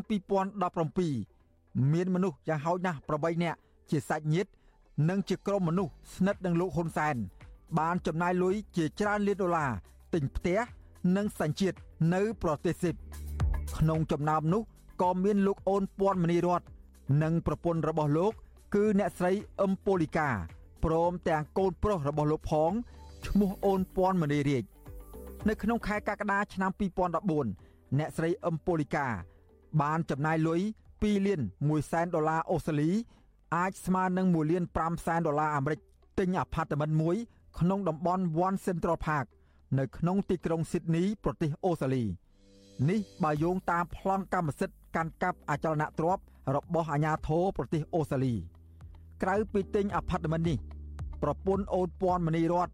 [1.15, 3.59] 2017មានមនុស្សយ៉ាងហោចណាស់8នាក់
[3.89, 4.49] ជាសាច់ញាតិ
[5.09, 7.15] និងជាក្រុមមនុស្សស្និទ្ធនឹងលោកហ៊ុនសែន
[7.79, 9.71] បានចំណាយលុយជាច្រើនលានដុល្លារ
[10.13, 10.59] ទិញផ្ទះ
[11.15, 11.77] និងសញ្ជាតិ
[12.13, 12.95] នៅប្រទេសស៊ីប
[13.77, 14.61] ក្នុងចំណោមនោះ
[15.01, 16.61] ក៏មានលោកអូនពាន់មនីរត
[17.23, 18.33] និងប្រពន្ធរបស់លោក
[18.75, 20.29] គឺអ្នកស្រីអឹមប៉ូលីកា
[20.83, 22.71] ព្រមទាំងកូនប្រុសរបស់លោកផង
[23.27, 24.63] ឈ្មោះអូនពាន់មនីរាជ
[25.47, 26.71] នៅក្នុងខែកក្កដាឆ្នាំ
[27.33, 29.07] 2014អ្នកស្រីអឹមប៉ូលីកា
[29.81, 30.61] បានចំណាយលុយ
[30.93, 32.91] 2លាន1សែនដុល្លារអូស្ត្រាលី
[33.55, 35.79] អាចស្មើនឹង1លាន5សែនដុល្លារអាមេរិក
[36.19, 37.15] ទិញអាផាតមិនមួយ
[37.59, 39.25] ក្នុងតំបន់ One Central Park
[39.79, 42.03] នៅក្នុងទីក្រុង Sydney ប្រទេសអូស្ត្រាលី
[42.89, 46.23] នេះបើយោងតាមប្លង់កម្មសិទ្ធិកាន់កាប់អចលនទ្រព្យ
[46.55, 48.35] របស់អាជ្ញាធរប្រទេសអូស្ត្រាលី
[49.23, 50.57] ក្រៅពីទិញអាផាតមិននេះ
[51.23, 52.69] ប្រពន្ធអូនពាន់មនីរត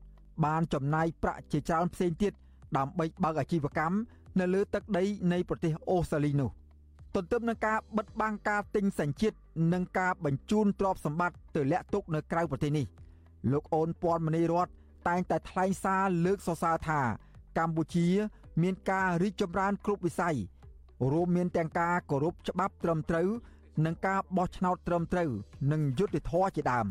[0.46, 2.34] បានចំណាយប្រាក់ជាច្រើនផ្សេងទៀត
[2.78, 3.98] ដើម្បីបើកអាជីវកម្ម
[4.40, 5.04] នៅលើទឹកដី
[5.34, 6.50] នៃប្រទេសអូស្ត្រាលីនោះ
[7.16, 9.38] ទន្ទឹមនឹងការបិទបាំងការទិញសញ្ជាតិ
[9.74, 12.86] និងការបញ្ជូនទ្រព្យសម្បត្តិទៅលាក់ទុកនៅក្រៅប្រទេសនេះ
[13.52, 14.68] លោកអូនពាន់មនីរត
[15.08, 17.02] តែងតែថ្លែងសារលើកសរសើរថា
[17.58, 18.08] កម្ពុជា
[18.62, 20.38] មានការរីកចម្រើនគ្រប់វិស័យ
[21.12, 23.28] រួមមានទាំងការគោរពច្បាប់ត្រឹមត្រូវ
[23.86, 25.30] និងការបោះឆ្នោតត្រឹមត្រូវ
[25.72, 26.88] និងយុត្តិធម៌ជាដើម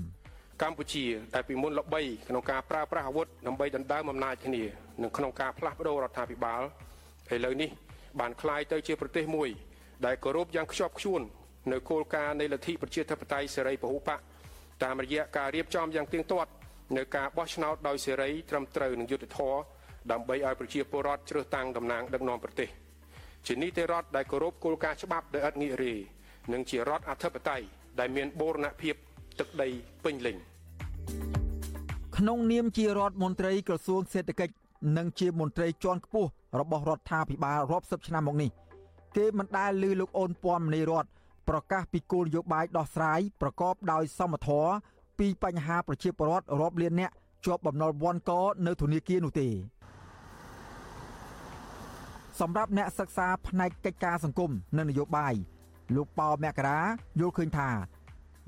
[0.61, 4.63] កម្ពុជាដែលពីមុនល្បីក្នុងការប្រើប្រាស់អាវុធដើម្បីដណ្ដើមអំណាចគ្នា
[5.03, 6.61] និងក្នុងការផ្លាស់ប្តូររដ្ឋាភិបាល
[7.33, 7.69] ឥឡូវនេះ
[8.19, 9.49] បានคล้ายទៅជាប្រទេសមួយ
[10.05, 11.21] ដែលគោរពយ៉ាងខ្ជាប់ខ្ជួន
[11.71, 14.19] នៅគោលការណ៍នៃលទ្ធិប្រជាធិបតេយ្យសេរីពហុបក
[14.83, 16.51] តាមរយៈការរៀបចំយ៉ាងទៀងទាត់
[16.97, 19.59] នៅការបោះឆ្នោតដោយសេរីត្រឹមត្រូវនិងយុត្តិធម៌
[20.11, 22.69] ដើម្បីឲ្យប្រជាពលរដ្ឋជ្រើសតាំងតំណាងដឹកនាំប្រទេស
[23.47, 25.93] ជានីតិរដ្ឋដែលគោរពគោលការណ៍ច្បាប់ដោយឥតងាករេ
[26.53, 27.65] និងជារដ្ឋអធិបតេយ្យ
[27.99, 28.95] ដែលមានបូរណភាព
[29.38, 29.68] ទឹកដី
[30.04, 30.36] ពេញលេញ
[32.16, 34.54] ក្នុងនាមជារដ្ឋមន្ត្រីក្រសួងសេដ្ឋកិច្ច
[34.96, 36.30] និងជាមន្ត្រីជាន់ខ្ពស់
[36.60, 38.50] របស់រដ្ឋាភិបាលរាប់សិបឆ្នាំមកនេះ
[39.16, 41.04] គេមិនដែលឮលោកអូនពាន់មនីរត
[41.48, 44.72] ប្រកាសពីគោលនយោបាយដោះស្រាយប្រកបដោយសមធម៌
[45.18, 47.10] ពីបញ្ហាប្រជាពលរដ្ឋរាប់លានអ្នក
[47.44, 48.32] ជាប់បំណុលវ័នក
[48.66, 49.48] នៅធនាគារនោះទេ
[52.40, 55.34] សម្រាប់អ្នកសិក្សាផ្នែកកិច្ចការសង្គមនិងនយោបាយ
[55.94, 56.78] លោកប៉ោមករា
[57.20, 57.68] យល់ឃើញថា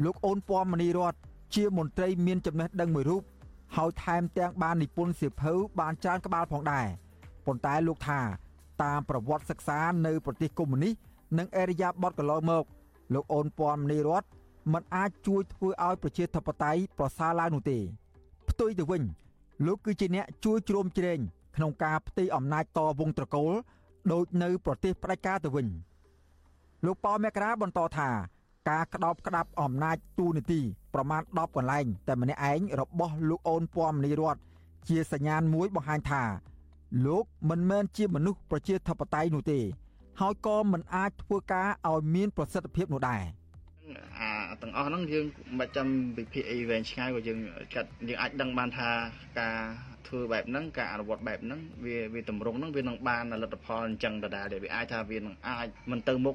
[0.05, 1.15] លោកអូនពាន់មនីរត
[1.55, 3.23] ជាមន្ត្រីមានចំណេះដឹងមួយរូប
[3.77, 6.87] ហើយថែមទាំងបាននិពន្ធសៀវភៅបានច្រើនក្បាលផងដែរ
[7.47, 8.21] ប៉ុន្តែលោកថា
[8.83, 10.95] តាមប្រវត្តិសិក្សានៅប្រទេសកុម្មុយនីស
[11.39, 12.65] និងអេរយាបតកន្លងមក
[13.15, 14.25] លោកអូនពាន់មនីរត
[14.73, 17.79] មិនអាចជួយធ្វើឲ្យប្រជាធិបតេយ្យប្រសើរឡើងនោះទេ
[18.49, 19.03] ផ្ទុយទៅវិញ
[19.67, 21.19] លោកគឺជាអ្នកជួយជ្រោមជ្រែង
[21.57, 23.53] ក្នុងការផ្ទេរអំណាចតវងត្រកូល
[24.13, 25.67] ដូចនៅប្រទេសផ្ដាច់ការទៅវិញ
[26.87, 28.11] លោកប៉ោមករាបន្តថា
[28.69, 30.61] ការក្តោបក្តាប់អំណាចទូនីតិ
[30.95, 34.37] ប្រមាណ10កន្លែងតែម្នាក់ឯងរបស់លោកអូនពំនីរត
[34.89, 36.23] ជាសញ្ញាណមួយបង្ហាញថា
[37.07, 39.61] លោកមិនមែនជាមនុស្សប្រជាធិបតេយ្យនោះទេ
[40.21, 43.23] ហើយក៏មិនអាចធ្វើការឲ្យមានប្រសិទ្ធភាពនោះដែរ
[44.19, 44.31] អា
[44.63, 45.25] ទាំងអស់ហ្នឹងយើង
[45.59, 45.87] មិនចាំ
[46.19, 47.39] វិភាគអីវែងឆ្ងាយក៏យើង
[47.75, 48.91] កាត់យើងអាចដឹងបានថា
[49.39, 49.57] ការ
[50.09, 56.35] ធ្វើបែបហ្នឹងការអនុវត្តបែបហ្នឹងវាវាតម្រង់ហ្នឹងវានឹងបានលទ្ធផលអញ្ចឹងដដែលវាអាចថាវានឹងអាចមិនទៅមុខ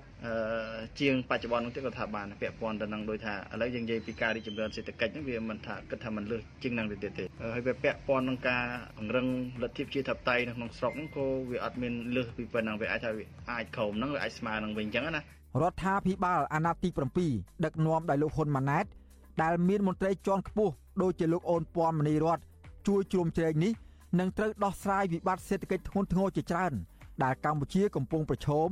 [0.99, 8.63] ជាងបច្ចុប្បន្នហ្នឹងទេក៏ថាបានពាក់ព័ន្ធទៅនឹងដូចថាឥឡូវយើងនិយាយពីការរីកចម្រើនសេដ្ឋកិច្ចហ្នឹងវាមិនថាគិតថាមិនលើសជាងហ្នឹងទេទេហើយវាពាក់ព័ន្ធនឹងការ
[8.97, 9.27] ពង្រឹង
[9.61, 15.21] លទ្ធិប្រជាធិបតេយ្យនៅក្នុងស្រុកហ្នឹងក៏វាអត់មានលើសពីប៉ុណ្ណឹងវាអាចថាវាអាចក្រោមហ្នឹងវាអាចស្មើនឹងវិញអញ្ចឹងណា
[15.61, 16.89] រដ្ឋាភិបាលអាណត្តិទី
[17.27, 18.85] 7ដឹកនាំដោយលោកហ៊ុនម៉ាណែត
[19.41, 22.39] ដែលមានមន្ត្រីជាន់ខ្ពស់ដូចជាលោកអូនពាន់មនីរត
[22.87, 23.73] ជួយជ្រោមជ្រែងនេះ
[24.19, 26.73] នឹងត្រូវដោះស្រាយវិបត្តិសេដ្ឋកិច្ចធ្ងន់ធ្ងរជាច្រើន
[27.23, 28.69] ដែលកម្ពុជាកំពុងប្រឈម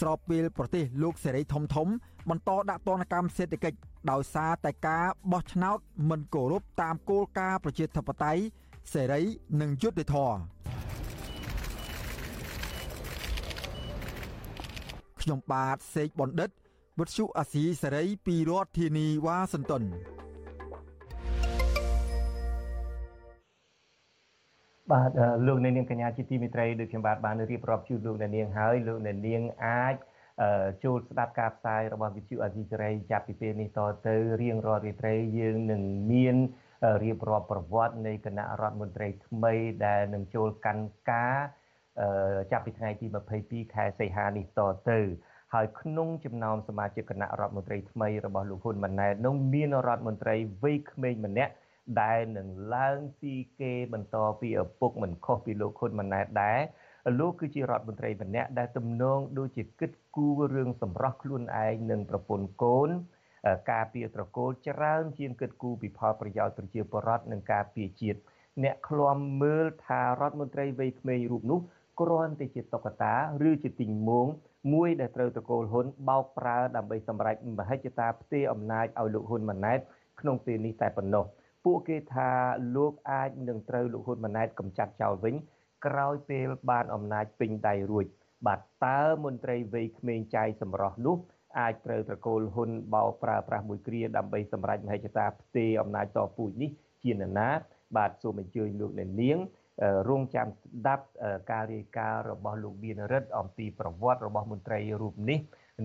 [0.00, 1.88] ស្របពេលប្រទេសលោកសេរីធំធំ
[2.30, 3.78] បន្តដាក់ទណ្ឌកម្មសេដ្ឋកិច្ច
[4.10, 5.78] ដោយសារតែការបោះឆ្នោត
[6.10, 8.42] មិនគោរពតាមគោលការណ៍ប្រជាធិបតេយ្យ
[8.92, 9.22] សេរី
[9.60, 10.40] និងយុត្តិធម៌
[15.20, 16.50] ខ្ញុំបាទសេកបណ្ឌិត
[16.98, 19.82] វុទ្ធុអាស៊ីសេរីពីរដ្ឋធានីវ៉ាស៊ីនតោន
[24.92, 25.10] បាទ
[25.46, 29.94] លោកអ្នកនាងកញ្ញាជាទីមេត្រីដូចខ្ញុំបាទបានរៀបរាប់ជូនលោកអ្នកនាងហើយលោកអ្នកនាងអាច
[30.84, 35.82] ចូលស្ដាប់ការផ្សាយរបស់វិទ្យុអាស៊ីសេរីចាប់ពីពេលនេះតទៅរៀងរាល់រាត្រីយើងនឹង
[36.12, 36.36] មាន
[37.04, 39.54] រៀបរាប់ប្រវត្តិនៃគណៈរដ្ឋមន្ត្រីថ្មី
[39.86, 41.36] ដែលនឹងចូលកាន់ការ
[42.52, 43.06] ចាប់ពីថ្ងៃទី
[43.40, 44.98] 22ខែសីហានេះតទៅ
[45.54, 51.52] ហើយក្នុងចំណោមសមាជិកគណៈរដ្ឋមន្ត្រីថ្មីរបស់លោកហ៊ុនម៉ាណែតនោះមានរដ្ឋមន្ត្រីវ័យក្មេងម្នាក់
[52.00, 56.60] ដែលនឹងឡើងស៊ីគេបន្តពីឪពុកមិនខុសពីលោកហ៊ុនម៉ាណែតដែរ
[57.18, 62.88] លោកគឺជារដ្ឋមន្ត្រីម្នាក់ដែលទំនងដូចជាគិតគូររឿងសម្រស់ខ្លួនឯងនិងប្រពន្ធកូន
[63.70, 68.18] ការពារត្រកូលច្រើនជាងគិតគូរពីផលប្រយោជន៍ប្រជាពលរដ្ឋនិងការពារជាតិ
[68.62, 71.60] អ្នកឃ្លាំមើលថារដ្ឋមន្ត្រីវ័យក្មេងរូបនោះ
[72.00, 73.14] គ្រាន់តែជាតុក្កតា
[73.48, 74.26] ឬជាទីងមង
[74.72, 79.78] មួយដែលត្រូវតកូលហ៊ុនបោកប្រើដើម្បីសម្រេចមហិច្ឆតាផ្ទេរអំណាចឲ្យលោកហ៊ុនម៉ាណែត
[80.20, 81.24] ក្នុងពេលនេះតែប៉ុណ្ណោះ
[81.64, 82.30] ពួកគេថា
[82.76, 85.34] លោកអាចនឹងត្រូវលោកហ៊ុនម៉ាណែតកម្ចាត់ចោលវិញ
[85.86, 88.06] ក្រោយពេលបានអំណាចពេញដៃរួច
[88.46, 91.16] បាទតើមន្ត្រីវ័យក្មេងចាយសម្រស់នោះ
[91.60, 96.70] អាចត្រូវត្រកូលហ៊ុនបោប្រើប្រាស់មួយគ្រាដើម្បីសម្រេចមហិច្ឆតាផ្ទេរអំណាចតពូជនេះ
[97.02, 97.48] ជានរណា
[97.96, 99.38] បាទសូមអញ្ជើញលោកអ្នកនាង
[100.08, 101.04] រងចាំស្ដាប់
[101.52, 105.38] ការរាយការណ៍របស់លោកបៀនរិទ្ធអំពីប្រវត្តិរបស់មន្ត្រីរូបនេះ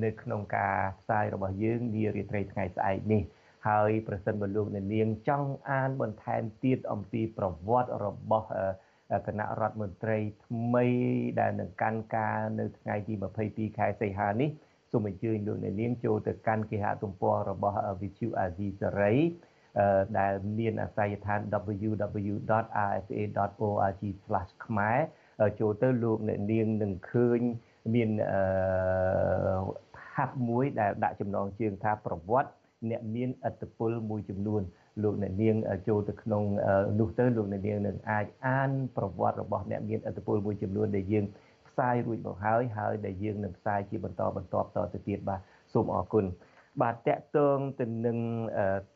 [0.03, 3.21] នៅក្នុងការផ្សាយរបស់យើងនារាត្រីថ្ងៃស្អែកនេះ
[3.67, 8.47] ហើយប្រសិនបើលោកអ្នកនាងចង់អានបន្ថែមទៀតអំពីប្រវត្តិរបស់
[9.27, 10.85] គណៈរដ្ឋមន្ត្រីថ្មី
[11.39, 13.13] ដែលនឹងកាន់ការនៅថ្ងៃទី
[13.45, 14.49] 22ខែសីហានេះ
[14.91, 19.19] សូមអញ្ជើញលោកអ្នកនាងចូលទៅកាន់គេហទំព័ររបស់ Vichu Azizi Saray
[20.19, 21.39] ដែលមានអាស័យដ្ឋាន
[21.87, 22.43] www.rfa.org/
[24.65, 24.99] ខ្មែរ
[25.59, 27.39] ចូលទៅលោកអ្នកនាងនឹងឃើញ
[27.93, 28.09] មាន
[30.13, 32.51] ហាត់មួយដែលដាក់ចំណងជើងថាប្រវត្តិ
[32.89, 34.61] អ្នកមានអត្តពលមួយចំនួន
[35.03, 35.55] លោកអ្នកនាង
[35.87, 36.43] ចូលទៅក្នុង
[36.99, 41.25] នោះទៅលោកអ្នកនាងនឹងអាចអានប្រវត្តិរបស់អ្នកមានអត្តពលមួយចំនួនដែលយើង
[41.67, 45.39] ផ្សាយរួចមកហើយហើយដែលយើងនឹងផ្សាយជាបន្តបន្តតទៅទៀតបាទ
[45.73, 46.25] សូមអរគុណ
[46.81, 48.17] បាទតកតងទៅនឹង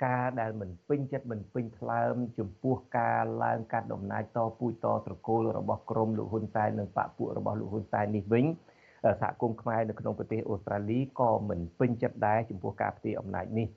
[0.05, 8.45] ការដែលមិនពេញចិត្តមិនពេញថ្លើមចំពោះការឡើងកាត់ដំណើរតពូជតត្រកូលរបស់ក្រមលោកហ៊ុនសែននិងបពពួករបស់លោកហ៊ុនសែននេះវិញ
[9.03, 13.67] សហគមន៍ខ្មែរនៅក្នុងប្រទេសអូស្ត្រាលីក៏មិនពេញចិត្តដែរចំពោះការផ្ទេរអំណាចនេះ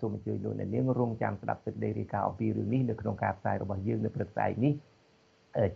[0.00, 4.74] សូមអញ្ជើញលោកអ្នកនាងរងចាំស្ដាប់សេចក្តីរាយការណ៍អំពីរឿងនេះនៅក្នុងការផ្សាយរបស់យើងនៅព្រឹកស្អែកនេះ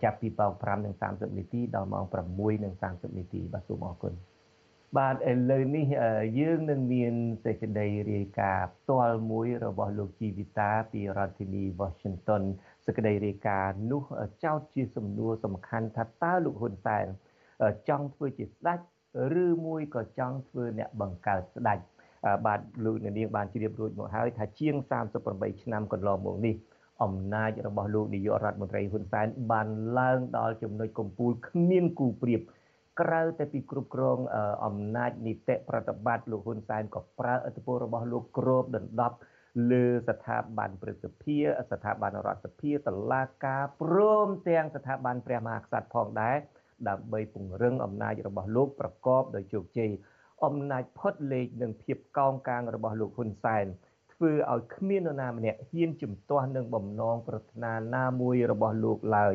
[0.03, 0.53] ចាប់ពីម៉ោង
[0.97, 4.15] 5:30នាទីដល់ម៉ោង6:30នាទីបាទសូមអរគុណ
[4.97, 5.85] បាទឥឡូវនេះ
[6.41, 12.43] យើងនឹងមានសេចក្តីរាយការណ៍ផ្ទាល់មួយរបស់លោកជីវិតាពីរដ្ឋធានី Washington
[12.87, 14.03] សេចក្តីរាយការណ៍នោះ
[14.45, 17.07] ចោទជាសំណួរសំខាន់ថាតើលោកហ៊ុនសែន
[17.89, 18.79] ចង់ធ្វើជាស្ដេច
[19.45, 21.79] ឬមួយក៏ចង់ធ្វើអ្នកបង្កើតស្ដេច
[22.47, 24.75] បាទលោកនាងបានជ្រាបរួចមកហើយថាជាង
[25.19, 26.55] 38ឆ្នាំកន្លងមកនេះ
[27.03, 32.41] អំណាចរបស់លោកនាយករដ្ឋមន្ត្រីហ៊ុនសែនបានឡើងដល់ចំណុចកំពូលគ្មានគូប្រៀប
[33.01, 34.19] ក្រៅតែពីគ្រប់គ្រង
[34.65, 39.17] អំណាចនីតិប្រតិបត្តិលោកហ៊ុនសែនក៏ប្រើឥទ្ធិពលរបស់លោកគ្របដណ្ដប់
[39.71, 41.39] លើស្ថាប័នព្រឹទ្ធសភា
[41.71, 46.37] ស្ថាប័នរដ្ឋសភាតុលាការព្រមទាំងស្ថាប័នព្រះមហាក្សត្រផងដែរ
[46.89, 49.91] ដើម្បីពង្រឹងអំណាចរបស់លោកប្រកបដោយជោគជ័យ
[50.45, 53.67] អំណាចផុតលេខនិងភាពកោងកាងរបស់លោកហ៊ុនសែន
[54.13, 59.35] ធ្វើឲ្យគ្មាននរណាម្នាក់ហ៊ានជំទាស់នឹងបំណងប្រាថ្នាណាមួយរបស់លោកឡើយ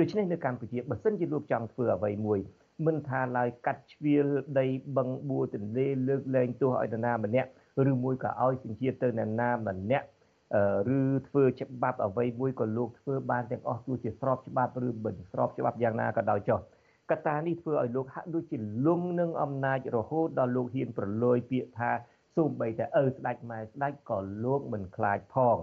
[0.00, 2.40] ដូច្នេះនៅកម្ពុជាបើសិនជាលោកចង់ធ្វើអ្វីមួយ
[2.86, 4.26] មិនថាឡើយកាត់ជ្រៀល
[4.58, 4.66] ដី
[4.96, 7.48] បឹងបួរទន្លេលើកលែងទោសឲ្យនរណាម្នាក់
[7.90, 10.06] ឬមួយក៏ឲ្យសញ្ជាតិទៅនរណាម្នាក់
[10.98, 16.58] ឬធ្វើច្បាប់អ្វីមួយក៏លោកធ្វើបានទាំងអស់ទោះជាស្របច្បាប់ឬមិនស្របច្បាប់យ៉ាងណាក៏ដោយចុះ
[17.10, 21.90] កត្តានេះធ្វើឲ្យលោកហាក់ដូចជាលងនឹងអំណាចរហូតដល់លោកហ៊ានប្រឡយពាក្យថា
[22.36, 25.58] សូម្បីតែឪស្ដេចម៉ែស្ដេចក៏លោកមិនខ្លាចផង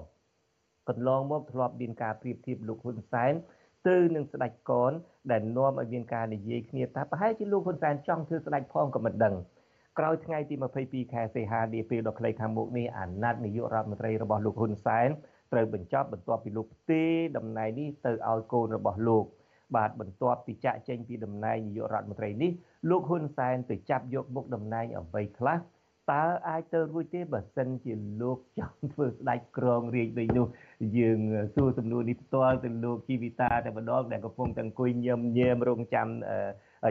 [0.89, 3.33] កន្លងមកធ្លាប់មានការប្រៀបធៀបលោកហ៊ុនសែន
[3.87, 4.91] ទៅនឹងស្ដេចកន
[5.31, 9.35] ដែលនាំឲ្យមានការនិយាយគ្នាថាប្រហែលជាលោកហ៊ុនសែនចង់ធ្វើស្ដេចផងក៏មិនដឹង
[9.99, 15.09] ក្រោយថ្ងៃទី22ខែសីហានាពេលដ៏ខ្លីខាងមុខនេះអាណត្តិនាយករដ្ឋមន្ត្រីរបស់លោកហ៊ុនសែន
[15.51, 19.25] ត្រូវបញ្ចប់បន្ទាប់ពីលោកផ្ទេរតំណែងនេះទៅឲ្យកូនរបស់លោក
[19.75, 22.51] បាទបន្ទាប់ពីចាក់ចេញពីតំណែងនាយករដ្ឋមន្ត្រីនេះ
[22.89, 25.59] លោកហ៊ុនសែនទៅចាប់យកមុខតំណែងអ្វីខ្លះ
[26.11, 30.47] តើអាចទៅរួចទេបើសិនជាលោកចង់ធ្វើស្ដេចក្រងរាជដូចនោះ
[30.97, 31.19] យើង
[31.55, 36.07] សួរសំណួរនេះផ្ទាល់ទៅលោកជីវិតាតែម្ដងដែលកំពុងតែអង្គុយញឹមញែមរងចាំ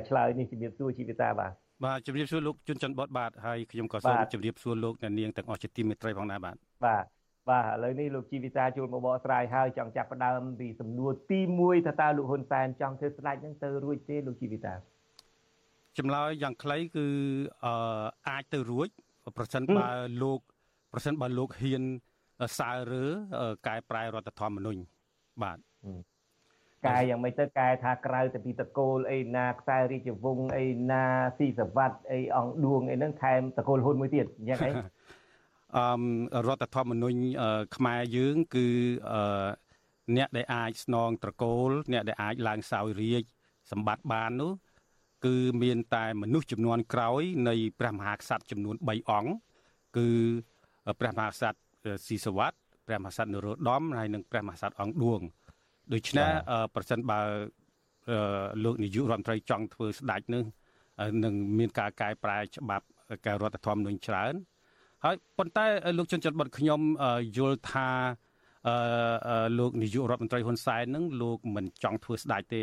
[0.08, 1.52] ឆ្លើយនេះជំរាបសួរជីវិតាបាទ
[1.84, 6.56] បាទជំរាបសួរលោកជុនច័ន្ទបតបាទហើយខ្ញុំក៏សូមជំរាបសួរលោកអ្នកនាងទាំងអស់ជាទីមេត្រីផងដែរបាទ
[6.86, 7.04] បាទ
[7.50, 14.74] បាទឥឡូវនេះលោកជីវិតាចូលមកបកស្រាយហើយចង់ចាប់ផ្ដើមពីសំណួរទី1ថាតើលោកហ៊ុនសែនចង់ធ្វើស្ដេចហ្នឹងទៅរួចទេលោកជីវិតា
[15.98, 17.06] ចម្លើយយ៉ាងខ្លីគឺ
[17.64, 17.74] អឺ
[18.28, 18.88] អាចទៅរួច
[19.36, 19.88] ប្រសិនបើ
[20.22, 20.40] លោក
[20.92, 21.82] ប្រសិនបើលោកហ៊ាន
[22.58, 23.04] សើរើ
[23.68, 24.80] កែប្រែរដ្ឋធម្មនុញ្ញ
[25.42, 25.58] បាទ
[26.86, 31.04] កែយ៉ាងម៉េចទៅកែថាក្រៅទៅពីតកូលអីណាខ្សែរាជវង្សអីណា
[31.38, 35.17] ស៊ីសវត្តអីអង្គឌួងអីហ្នឹងថែមតកូលហ៊ុនមួយទៀតយ៉ាងអីអឺ
[36.46, 37.18] រដ្ឋធម្មនុញ្ញ
[37.76, 38.66] ខ្មែរយើងគឺ
[39.12, 39.48] អឺ
[40.16, 43.24] អ្នកដែលអាចស្នងត្រកូល អ្នកដែលអាចឡើងសោយរាជ
[43.70, 44.52] សម្បត្តិបាននោះ
[45.26, 49.32] គឺមានតែមនុស្សចំនួនក្រោយ នៃព្រះមហាក្សត្រចំនួន3អង្គ
[49.96, 50.08] គឺ
[51.00, 51.58] ព្រះមហាក្សត្រ
[52.06, 52.56] ស៊ីសវត្ត
[52.86, 55.20] ព្រះមហាក្សត្រនរោត្តមហើយនិងព្រះមហាក្សត្រអង្គឌួង
[55.92, 56.30] ដូច្នេះ
[56.74, 57.20] ប្រសិនបើ
[58.64, 60.44] លោកនាយករដ្ឋមន្ត្រីចង់ធ្វើស្ដេចនឹង
[61.24, 62.86] នឹងមានការកែប្រែច្បាប់
[63.26, 64.34] កែរដ្ឋធម្មនុញ្ញច្រើន
[65.04, 65.64] ហើយប៉ុន្តែ
[65.98, 66.80] លោកជនចិត្តបត់ខ្ញុំ
[67.36, 67.88] យល់ថា
[69.58, 72.62] លោកនាយករដ្ឋមន្ត្រីហ៊ុនសែននឹងលោកមិនចង់ធ្វើស្ដេចទេ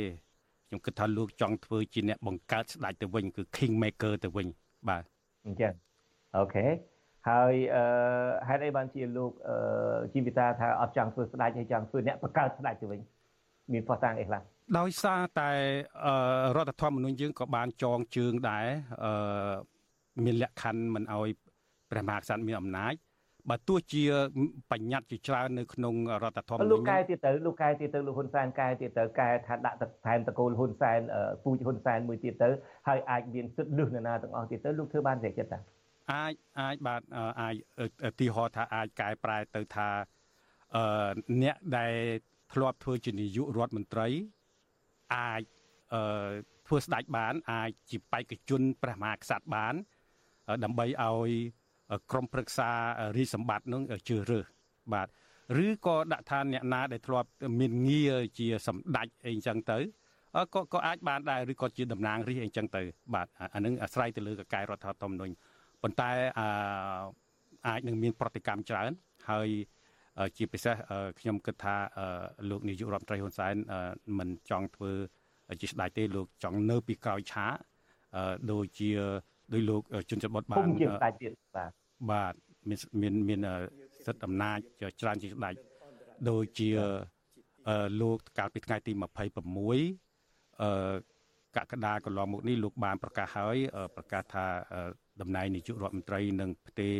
[0.68, 4.48] ខ្ញុំគិតថាលោកចង់ធ្វើជាអ្នកបង្កើតស្ដេចទៅវិញគឺ king maker ទៅវិញ
[4.90, 5.04] បាទ
[5.46, 5.74] អញ្ចឹង
[6.38, 6.66] អូខេ
[7.30, 7.84] ហើយអឺ
[8.48, 9.56] ហេតុអីបានជាលោកអឺ
[10.14, 13.00] ជីវិតាថាអត់ចង់ធ្វើស្ដេចហើយចង់ធ្វើអ្នកបង្កើតស្ដេចទៅវិញ
[13.74, 14.42] មានផុសតាំងអីខ្លះ
[14.80, 15.52] ដោយសារតែ
[16.56, 18.66] រដ្ឋធម្មនុញ្ញយើងក៏បានចងជើងដែរ
[19.04, 19.54] អឺ
[20.26, 21.30] មានលក្ខខណ្ឌមិនអោយ
[21.92, 22.94] ព្រះមហាក្សត្រមានអំណាច
[23.50, 24.04] បើទោះជា
[24.72, 31.00] បញ្ញត្តិជាច្រើននៅក្នុងរដ្ឋធម្មនុញ្ញលោកកែទៀតទៅលោកកែទៀតទៅលោកហ៊ុនសែនកែទៀតទៅកែថាដាក់ថែមតកូលហ៊ុនសែន
[31.44, 32.50] ពូជហ៊ុនសែនមួយទៀតទៅ
[32.88, 35.60] ហើយអាចមានសិទ្ធិលឹះនរណាទាំងអស់ទៀតទៅលោកធ្វើបានទេចិត្តតា
[36.14, 37.02] អាចអាចបាទ
[37.42, 37.56] អាច
[38.20, 39.90] ទីហោថាអាចកែប្រែទៅថា
[40.76, 41.12] អឺ
[41.44, 41.94] អ្នកដែល
[42.54, 44.08] ធ្លាប់ធ្វើជានាយករដ្ឋមន្ត្រី
[45.18, 45.42] អាច
[45.94, 46.32] អឺ
[46.68, 49.74] ធ្វើស្ដេចបាន អាចជាបេក្ខជនព្រះមហាក្សត្របាន
[50.64, 51.32] ដើម្បីឲ្យ
[52.12, 52.70] ក្រមប្រឹក្សា
[53.18, 54.46] រាជសម្បត្តិនឹងជឿរើស
[54.94, 55.08] បាទ
[55.66, 57.30] ឬក៏ដាក់ថាអ្នកណាដែលធ្លាប់
[57.60, 59.78] មានងារជាសម្ដេចអីចឹងទៅ
[60.54, 62.82] ក៏ក៏អាចបានដែរឬក៏ជាតំណាងរាជអីចឹងទៅ
[63.14, 65.34] បាទអានឹងអាស្រ័យទៅលើកកាយរដ្ឋធម្មនុញ្ញ
[65.82, 66.42] ប៉ុន្តែអ
[67.68, 68.92] អាចនឹងមានប្រតិកម្មច្រើន
[69.30, 69.50] ហើយ
[70.38, 70.76] ជាពិសេស
[71.20, 71.76] ខ្ញុំគិតថា
[72.50, 73.56] លោកនាយករដ្ឋមន្ត្រីហ៊ុនសែន
[74.20, 74.92] មិនចង់ធ្វើ
[75.62, 77.48] ជាស្ដេចទេលោកចង់នៅពីក្រោយឆា
[78.52, 78.92] ដូចជា
[79.54, 81.72] ដោយលោកជុនច័ន្ទបុតបានជាស្ដេចទៀតបាទ
[82.12, 82.34] បាទ
[82.70, 83.40] មានមានមាន
[84.06, 84.58] សិទ្ធិអំណាច
[85.02, 85.56] ច្រើនជាស្ដេច
[86.30, 86.70] ដូចជា
[88.02, 90.94] លោកកាលពីថ្ងៃទី26អឺ
[91.58, 93.56] កក្កដាកន្លងមកនេះលោកបានប្រកាសហើយ
[93.96, 94.46] ប្រកាសថា
[95.22, 96.96] តំណែងនាយករដ្ឋមន្ត្រីនឹងផ្ទេរ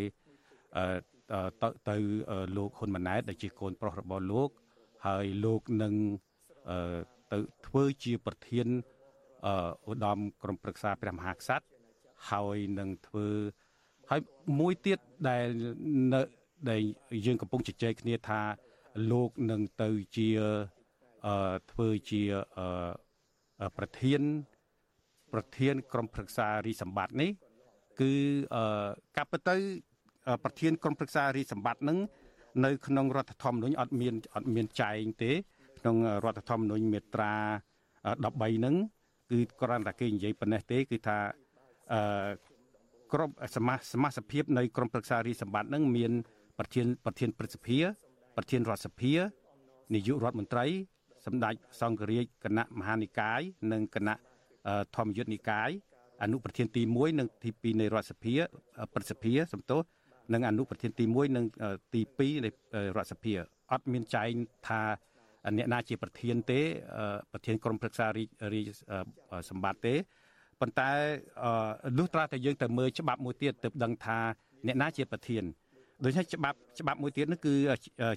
[1.62, 1.96] ទៅទៅ
[2.58, 4.50] លោកហ៊ុនម៉ាណែតដែលជាកូនប្រុសរបស់លោក
[5.08, 5.94] ហើយលោកនឹង
[7.32, 7.38] ទៅ
[7.68, 8.68] ធ្វើជាប្រធាន
[9.90, 11.66] ឧត្តមក្រុមប្រឹក្សាព្រះមហាក្សត្រ
[12.30, 13.28] ហើយនឹងធ្វើ
[14.10, 14.22] ហើយ
[14.60, 15.00] មួយទៀត
[15.30, 15.46] ដែល
[16.14, 16.22] នៅ
[16.70, 16.82] ដែល
[17.26, 18.42] យើងកំពុងជជែកគ្នាថា
[19.12, 20.30] លោកនឹងទៅជា
[21.72, 22.22] ធ្វើជា
[23.78, 24.22] ប្រធាន
[25.34, 27.32] ប្រធាន ក្រុមប្រឹក្សារីសម្បត្តិនេះ
[28.02, 28.12] គឺ
[29.18, 29.56] កាប់ទៅ
[30.44, 31.98] ប្រធាន ក្រុមប្រឹក្សារីសម្បត្តិនឹង
[32.66, 35.32] នៅក្នុងរដ្ឋធម្មនុញ្ញអត់មានអត់មានចែងទេ
[35.80, 35.96] ក្នុង
[36.26, 37.36] រដ្ឋធម្មនុញ្ញមាត្រា
[38.04, 38.76] 13ហ្នឹង
[39.32, 41.18] គឺគ្រាន់តែគេនិយាយប៉ុណ្ណេះទេ គឺថា
[41.94, 42.02] អឺ
[43.14, 46.12] ក្រុមសមាសមាជិកភាពនៃក្រុមប្រឹក្សារីសម្បត្តិនឹងមាន
[46.60, 47.78] ប្រធានប្រធានព្រឹទ្ធសភា
[48.38, 49.14] ប្រធានរដ្ឋសភា
[49.94, 50.66] នាយករដ្ឋមន្ត្រី
[51.26, 54.16] សម្ដេចសង្ឃរាជគណៈមហានិកាយនិងគណៈ
[54.96, 55.70] ធម្មយុត្តនិកាយ
[56.24, 58.36] អនុប្រធានទី1និងទី2នៃរដ្ឋសភា
[58.94, 59.84] ព្រឹទ្ធសភាសំទោស
[60.34, 61.46] និងអនុប្រធានទី1និង
[61.94, 62.50] ទី2នៃ
[62.98, 63.34] រដ្ឋសភា
[63.72, 64.32] អត់មានចែង
[64.68, 64.82] ថា
[65.58, 66.62] អ្នកណាជាប្រធានទេ
[67.32, 68.06] ប្រធានក្រុមប្រឹក្សា
[68.54, 68.70] រាជ
[69.50, 69.96] សម្បត្តិទេ
[70.62, 70.90] ប៉ុន្តែ
[71.98, 74.18] លុះត្រាតែយើងទៅមើលច្បាប់មួយទៀតទើបដឹងថា
[74.68, 75.44] អ្នកណាជាប្រធាន
[76.04, 77.54] ដូច្នេះច្បាប់ច្បាប់មួយទៀតនោះគឺ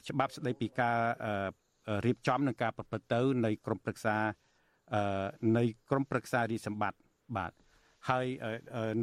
[0.09, 0.97] ច្បាប់ស្ដីពីការ
[2.07, 4.17] រៀបចំនិងការប្រព្រឹត្តទៅនៃក្រមប្រឹក្សា
[5.57, 6.99] នៃក្រមប្រឹក្សារាជសម្បត្តិ
[7.37, 7.53] បាទ
[8.09, 8.27] ហើយ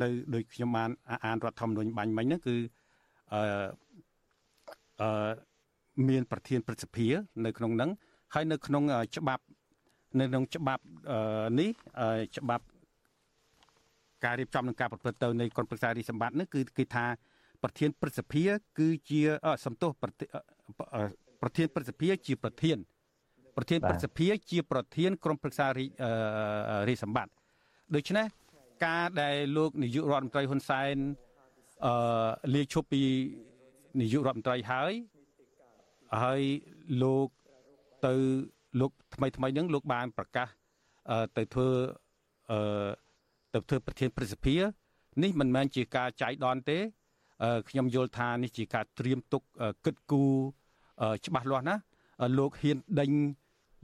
[0.01, 0.89] នៅដោយខ្ញុំបាន
[1.25, 2.55] អានរដ្ឋធម្មនុញ្ញបាញ់មិញហ្នឹងគឺ
[3.33, 3.41] អឺ
[5.01, 5.31] អឺ
[6.09, 7.07] មានប្រធានព្រឹទ្ធសភា
[7.45, 7.89] នៅក្នុងហ្នឹង
[8.33, 8.83] ហើយនៅក្នុង
[9.17, 9.43] ច្បាប់
[10.19, 10.83] នៅក្នុងច្បាប់
[11.59, 11.69] នេះ
[12.38, 12.65] ច្បាប់
[14.24, 17.05] ការរៀបចំនិងការប្រព្រឹត្តទៅនៃក្រមប្រឹក្សារាជសម្បត្តិនេះគឺគឺថា
[17.63, 18.43] ប្រធានព្រឹទ្ធសភា
[18.80, 19.22] គឺជា
[19.66, 22.78] សំទោសប្រធានព្រឹទ្ធសភាជាប្រធាន
[23.57, 25.68] ប្រធានព្រឹទ្ធសភាជាប្រធានក្រុមប្រឹក្សា
[26.88, 27.32] រាជសម្បត្តិ
[27.95, 28.26] ដូច្នេះ
[28.86, 30.95] ការដែលលោកនាយករដ្ឋមន្ត្រីហ៊ុនសែន
[31.86, 31.93] អឺ
[32.55, 33.01] លាឈប់ពី
[34.01, 34.93] នាយករដ្ឋមន្ត្រីហើយ
[36.24, 36.41] ហើយ
[37.03, 37.28] លោក
[38.05, 38.13] ទៅ
[38.80, 40.47] លោកថ្មីថ្មីហ្នឹងលោកបានប្រកាស
[41.38, 41.70] ទៅធ្វើ
[42.51, 42.59] អឺ
[43.56, 44.56] ទៅធ្វើប្រធានព្រឹទ្ធសភា
[45.24, 46.78] នេះមិនមែនជាការចៃដន្យទេ
[47.70, 49.41] ខ្ញុំយល់ថានេះជាការត្រៀមទុក
[49.86, 50.32] គិតគូរ
[51.26, 51.76] ច្បាស់លាស់ណា
[52.38, 53.12] លោកហ៊ានដេញ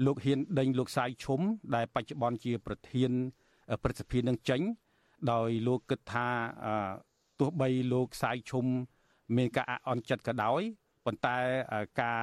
[0.06, 1.40] លោកហ៊ានដេញលោកសាយឈុំ
[1.76, 3.12] ដែលបច្ចុប្បន្នជាប្រធាន
[3.84, 4.62] ព្រឹទ្ធសភានឹងចេញ
[5.32, 6.28] ដោយលោកគិតថា
[7.40, 8.66] ទោះបីលោកសាយឈុំ
[9.38, 10.62] មានការអអន់ចិត្តក៏ដោយ
[11.06, 11.38] ប៉ុន្តែ
[12.02, 12.22] ការ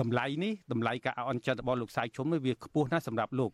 [0.00, 3.50] តម្លៃនេះតម្លៃការអអន់ចិត្តរបស់លោកសាយឈុំនេះវាខ្ពស់ណាស់សម្រាប់លោក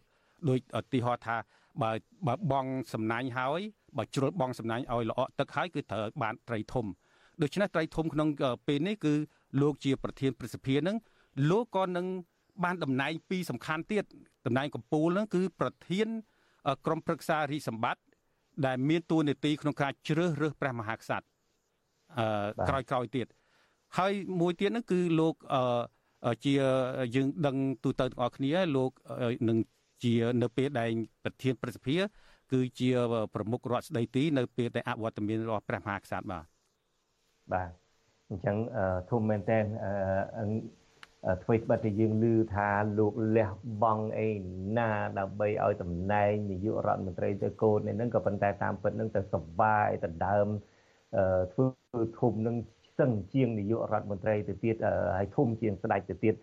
[0.49, 1.37] ដោយឧទាហរណ៍ថា
[1.83, 1.91] បើ
[2.27, 3.61] បើបងសំណាញ់ហើយ
[3.97, 6.87] បើជ្រុលបងសំណាញ់ឲ្យល្អក់ទឹកហើយគឺត្រូវបានត្រីធំ
[7.43, 8.29] ដូច្នេះត្រីធំក្នុង
[8.67, 9.15] ពេលនេះគឺ
[9.61, 10.97] លោកជាប្រធានព្រឹទ្ធសភានឹង
[11.51, 12.07] លោកក៏នឹង
[12.65, 14.05] បានតំណែងពីរសំខាន់ទៀត
[14.47, 16.09] តំណែងកម្ពុជានឹងគឺប្រធាន
[16.87, 18.03] ក្រមប្រឹក្សារាជសម្បត្តិ
[18.67, 21.27] ដែលមានតួនាទីក្នុងការជ្រើសរើសព្រះមហាក្សត្រ
[22.19, 22.27] អឺ
[22.69, 23.27] ក្រោយក្រោយទៀត
[23.99, 26.55] ហើយមួយទៀតហ្នឹងគឺលោកអឺជា
[27.15, 28.91] យើងដឹងទូទៅទាំងអស់គ្នាលោក
[29.49, 29.59] នឹង
[30.05, 30.91] ជានៅពេលដែល
[31.25, 31.97] ប្រធានប្រសិទ្ធិ
[32.53, 32.91] គឺជា
[33.35, 36.45] ប្រមុខរដ្ឋស្ដីទីនៅពេលដែលអវត្តមានរបស់ព្រះមហាក្សត្របាទ
[37.53, 37.71] បាទ
[38.31, 38.57] អញ្ចឹង
[39.11, 39.59] ធំមែនតើ
[41.45, 43.51] អ្វីបាត់ដែលយើងឮថាលោកលះ
[43.83, 44.29] បង់អី
[44.79, 50.49] ណាដើម្បីឲ្យតំណែងនាយករដ្ឋមន្ត្រីទៅកូននេះហ្នឹងក៏ប៉ុន្តែតាមពិតហ្នឹងទៅសបាយទៅដើម
[51.53, 52.57] ធ្វើធំនឹង
[52.89, 54.77] ស្ទឹងជាងនាយករដ្ឋមន្ត្រីទៅទៀត
[55.17, 56.35] ហើយធំជាងស្ដេចទៅទៀត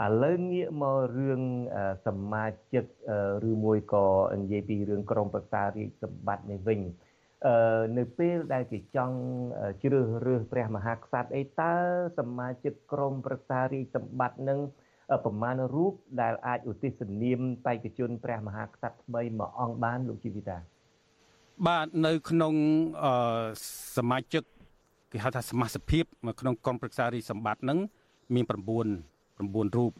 [0.00, 1.42] ឥឡូវងាកមករឿង
[2.06, 2.84] សមាជិក
[3.48, 4.06] ឬមួយក៏
[4.40, 6.80] និយាយពីរឿងក្រមប្រឹក្សារាជសម្បត្តិនេះវិញ
[7.46, 9.16] អឺនៅពេលដែលគេចង់
[9.82, 11.74] ជ្រើសរើសព្រះមហាក្សត្រអីតើ
[12.18, 14.60] សមាជិកក្រមប្រឹក្សារាជសម្បត្តិនឹង
[15.24, 20.58] ប្រមាណរូបដែលអាចឧទ្ទិសនាមបេក្ខជនព្រះមហាក្សត្រថ្មីមួយអង្គបានលោកជីវិតា
[21.66, 22.54] បាទនៅក្នុង
[23.04, 23.14] អឺ
[23.96, 24.42] សមាជិក
[25.12, 26.04] គេហៅថាសមាជិកភាព
[26.40, 27.78] ក្នុងក្រមប្រឹក្សារាជសម្បត្តិនឹង
[28.34, 29.11] មាន9
[29.50, 29.92] 9រូប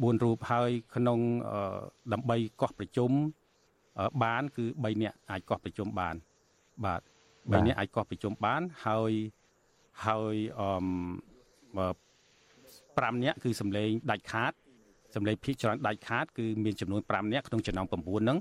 [0.00, 1.18] 9រូបហើយក្នុង
[2.12, 3.10] ដើម្បីកោះប្រជុំ
[4.24, 6.14] បាន គឺ3នាក់អាចកោះប្រជុំបាន
[6.84, 7.00] បាទ
[7.30, 9.12] 3នាក់អាចកោះប្រជុំបានហើយ
[10.06, 11.86] ហើយអឺ
[13.12, 14.52] 5នាក់គឺសម្លេងដាច់ខាត
[15.14, 18.38] សម្លេងភាគច្រើនដាច់ខាតគឺមានចំនួន5នាក់ក្នុងចំណោម9ហ្នឹង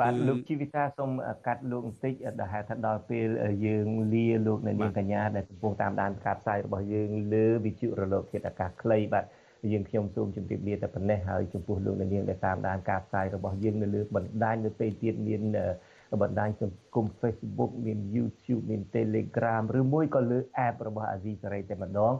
[0.00, 1.10] បាទលោកជីវិតាសូម
[1.46, 3.28] កាត់លោកបន្តិចដែលហេតុថាដល់ពេល
[3.66, 9.24] យើងលាលោកនៅនាងកញ្ញាដែលកំពុងតាមដានការផ្សាយរបស់យើងលើវិទ្យុរលកធាតុអាកាសខ្លីបាទ
[9.72, 15.42] យើងខ្ញុំសូមជម្រាបលាតែប៉ុណ្ណេះហើយចំពោះលោកនាងដែលតាមដានការផ្សាយរបស់យើងនៅលើបណ្ដាញនៅពេលទៀតមាន
[16.22, 22.14] បណ្ដាញសង្គម Facebook មាន YouTube មាន Telegram ឬមួយក៏លើ app របស់អាស៊ីសេរីតែម្ដង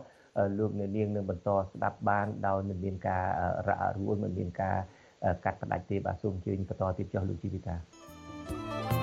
[0.59, 3.25] លោកនាងនឹងបន្តស្ដាប់បានដោយមិនមានការ
[3.69, 4.77] រអាក់រអួលមិនមានការ
[5.45, 9.00] កាត់ផ្ដាច់ទេបាទសូមអញ្ជើញបន្តទៀតចុះលោកជីវិតា